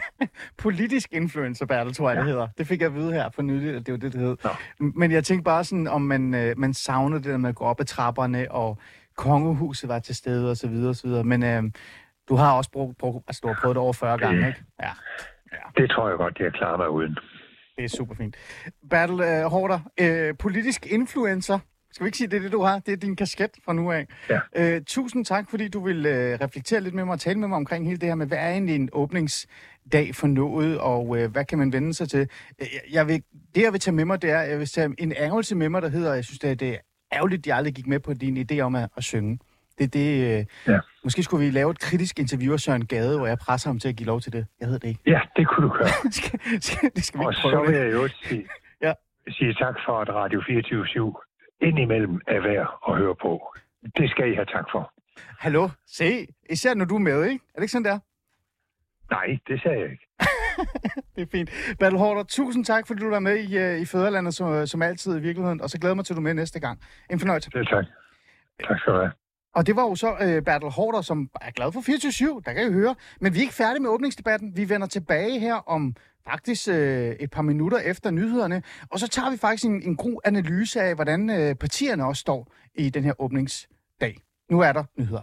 politisk 0.64 1.08
influencer, 1.12 1.66
Bertel, 1.66 1.94
tror 1.94 2.08
jeg, 2.10 2.16
ja. 2.16 2.20
det 2.22 2.30
hedder. 2.30 2.48
Det 2.58 2.66
fik 2.66 2.80
jeg 2.80 2.86
at 2.86 2.94
vide 2.94 3.12
her 3.12 3.30
for 3.30 3.42
nylig, 3.42 3.74
at 3.76 3.86
det 3.86 3.92
var 3.92 3.98
det, 3.98 4.12
det 4.12 4.20
hed. 4.20 4.36
Nå. 4.44 4.50
Men 4.78 5.10
jeg 5.12 5.24
tænkte 5.24 5.44
bare 5.44 5.64
sådan, 5.64 5.86
om 5.88 6.02
man, 6.02 6.34
øh, 6.34 6.58
man 6.58 6.74
savner 6.74 7.16
det 7.18 7.26
der 7.26 7.36
med 7.36 7.48
at 7.48 7.54
gå 7.54 7.64
op 7.64 7.80
ad 7.80 7.84
trapperne, 7.84 8.50
og 8.50 8.78
kongehuset 9.16 9.88
var 9.88 9.98
til 9.98 10.14
stede, 10.14 10.50
og 10.50 10.56
så 10.56 10.68
videre, 10.68 10.88
og 10.88 10.96
så 10.96 11.06
videre. 11.08 11.24
Men 11.24 11.42
øh, 11.42 11.62
du 12.28 12.34
har 12.36 12.52
også 12.56 12.70
brugt, 12.70 12.98
brugt, 12.98 13.24
altså, 13.28 13.40
du 13.42 13.48
har 13.48 13.58
prøvet 13.62 13.74
det 13.74 13.82
over 13.82 13.92
40 13.92 14.18
gange, 14.18 14.46
ikke? 14.48 14.64
Ja, 14.82 14.90
Det 15.76 15.90
tror 15.90 16.08
jeg 16.08 16.18
godt, 16.18 16.38
jeg 16.40 16.52
klarer 16.52 16.76
mig 16.76 16.90
uden. 16.90 17.16
det 17.76 17.84
er 17.84 17.88
super 17.88 18.14
fint. 18.14 18.36
Bertel 18.90 19.20
øh, 19.20 19.44
Hårder, 19.44 19.80
øh, 20.00 20.34
politisk 20.38 20.86
influencer. 20.86 21.58
Skal 21.92 22.04
vi 22.04 22.08
ikke 22.08 22.18
sige, 22.18 22.28
det 22.28 22.36
er 22.36 22.40
det, 22.40 22.52
du 22.52 22.62
har? 22.62 22.78
Det 22.78 22.92
er 22.92 22.96
din 22.96 23.16
kasket 23.16 23.50
fra 23.64 23.72
nu 23.72 23.92
af. 23.92 24.06
Ja. 24.30 24.38
Øh, 24.56 24.82
tusind 24.86 25.24
tak, 25.24 25.50
fordi 25.50 25.68
du 25.68 25.80
vil 25.84 26.06
øh, 26.06 26.38
reflektere 26.40 26.80
lidt 26.80 26.94
med 26.94 27.04
mig 27.04 27.12
og 27.12 27.20
tale 27.20 27.38
med 27.38 27.48
mig 27.48 27.56
omkring 27.56 27.84
hele 27.86 27.96
det 27.98 28.08
her 28.08 28.14
med, 28.14 28.26
hvad 28.26 28.38
er 28.38 28.48
egentlig 28.50 28.74
en 28.74 28.88
åbningsdag 28.92 30.14
for 30.14 30.26
noget, 30.26 30.78
og 30.78 31.18
øh, 31.18 31.30
hvad 31.30 31.44
kan 31.44 31.58
man 31.58 31.72
vende 31.72 31.94
sig 31.94 32.08
til? 32.08 32.28
Øh, 32.60 32.66
Jeg 32.92 33.08
vil, 33.08 33.22
det, 33.54 33.62
jeg 33.62 33.72
vil 33.72 33.80
tage 33.80 33.94
med 33.94 34.04
mig, 34.04 34.22
det 34.22 34.30
er, 34.30 34.40
jeg 34.40 34.58
vil 34.58 34.66
tage 34.68 34.94
en 34.98 35.12
ærgelse 35.16 35.54
med 35.54 35.68
mig, 35.68 35.82
der 35.82 35.88
hedder, 35.88 36.14
jeg 36.14 36.24
synes, 36.24 36.38
det 36.38 36.50
er, 36.50 36.54
det 36.54 36.68
er 36.68 36.76
ærgerligt, 37.12 37.40
at 37.40 37.46
jeg 37.46 37.56
aldrig 37.56 37.74
gik 37.74 37.86
med 37.86 38.00
på 38.00 38.14
din 38.14 38.46
idé 38.52 38.60
om 38.60 38.74
at, 38.74 38.88
at 38.96 39.04
synge. 39.04 39.38
Det 39.78 39.94
det, 39.94 40.38
øh, 40.38 40.44
Ja. 40.74 40.80
Måske 41.04 41.22
skulle 41.22 41.44
vi 41.46 41.50
lave 41.50 41.70
et 41.70 41.78
kritisk 41.78 42.18
interview 42.18 42.52
af 42.52 42.60
Søren 42.60 42.86
Gade, 42.86 43.18
hvor 43.18 43.26
jeg 43.26 43.38
presser 43.38 43.68
ham 43.68 43.78
til 43.78 43.88
at 43.88 43.96
give 43.96 44.06
lov 44.06 44.20
til 44.20 44.32
det. 44.32 44.46
Jeg 44.60 44.68
ved 44.68 44.78
det 44.78 44.88
ikke. 44.88 45.00
Ja, 45.06 45.20
det 45.36 45.48
kunne 45.48 45.68
du 45.68 45.72
gøre. 45.74 45.88
skal, 46.18 46.40
skal, 46.62 46.90
det 46.96 47.04
skal 47.04 47.20
vi 47.20 47.24
Og 47.24 47.30
ikke 47.32 47.40
så 47.42 47.50
prøve 47.50 47.66
vil 47.66 47.76
jeg 47.76 47.92
jo 47.92 48.08
sige, 48.08 48.48
Ja. 48.82 48.92
sige 49.28 49.54
tak 49.54 49.74
for, 49.86 50.00
at 50.00 50.08
Radio 50.08 50.40
24-7 50.40 51.66
indimellem 51.66 52.20
er 52.26 52.40
værd 52.40 52.68
at 52.88 52.96
høre 52.98 53.14
på. 53.22 53.54
Det 53.96 54.10
skal 54.10 54.32
I 54.32 54.34
have 54.34 54.46
tak 54.46 54.64
for. 54.72 54.92
Hallo, 55.38 55.68
se, 55.86 56.26
især 56.50 56.74
når 56.74 56.84
du 56.84 56.94
er 56.94 56.98
med, 56.98 57.24
ikke? 57.24 57.44
Er 57.54 57.56
det 57.58 57.62
ikke 57.62 57.72
sådan 57.72 57.84
der? 57.84 57.98
Nej, 59.10 59.38
det 59.48 59.62
sagde 59.62 59.80
jeg 59.80 59.90
ikke. 59.90 60.06
Det 61.16 61.22
er 61.22 61.26
fint. 61.32 61.50
Bertel 61.80 61.98
Hårder, 61.98 62.22
tusind 62.22 62.64
tak, 62.64 62.86
fordi 62.86 63.00
du 63.00 63.10
var 63.10 63.18
med 63.18 63.36
i, 63.38 63.58
øh, 63.58 63.78
i 63.80 63.84
Fæderlandet, 63.84 64.34
som, 64.34 64.66
som 64.66 64.82
altid 64.82 65.16
i 65.18 65.20
virkeligheden, 65.20 65.60
og 65.60 65.70
så 65.70 65.78
glæder 65.78 65.94
mig 65.94 66.04
til, 66.04 66.12
at 66.12 66.16
du 66.16 66.20
er 66.20 66.24
med 66.24 66.34
næste 66.34 66.60
gang. 66.60 66.80
En 67.10 67.18
fornøjelse. 67.20 67.50
Det 67.50 67.68
tak. 67.68 67.84
Tak 68.68 68.78
skal 68.80 68.92
du 68.92 68.98
have. 68.98 69.12
Og 69.54 69.66
det 69.66 69.76
var 69.76 69.82
jo 69.82 69.94
så 69.94 70.16
øh, 70.20 70.42
Bertel 70.42 70.70
Hårder, 70.70 71.00
som 71.02 71.30
er 71.40 71.50
glad 71.50 71.72
for 71.72 71.80
24-7, 72.38 72.42
der 72.44 72.52
kan 72.52 72.70
I 72.70 72.72
høre. 72.72 72.94
Men 73.20 73.34
vi 73.34 73.38
er 73.38 73.42
ikke 73.42 73.54
færdige 73.54 73.82
med 73.82 73.90
åbningsdebatten. 73.90 74.56
Vi 74.56 74.68
vender 74.68 74.86
tilbage 74.86 75.40
her 75.40 75.54
om 75.54 75.94
faktisk 76.30 76.68
øh, 76.68 77.10
et 77.20 77.30
par 77.30 77.42
minutter 77.42 77.78
efter 77.78 78.10
nyhederne. 78.10 78.62
Og 78.90 78.98
så 78.98 79.08
tager 79.08 79.30
vi 79.30 79.36
faktisk 79.36 79.64
en, 79.64 79.82
en 79.82 79.96
god 79.96 80.20
analyse 80.24 80.80
af, 80.80 80.94
hvordan 80.94 81.30
øh, 81.30 81.54
partierne 81.54 82.06
også 82.06 82.20
står 82.20 82.52
i 82.74 82.90
den 82.90 83.04
her 83.04 83.12
åbningsdag. 83.18 84.18
Nu 84.50 84.60
er 84.60 84.72
der 84.72 84.84
nyheder. 84.98 85.22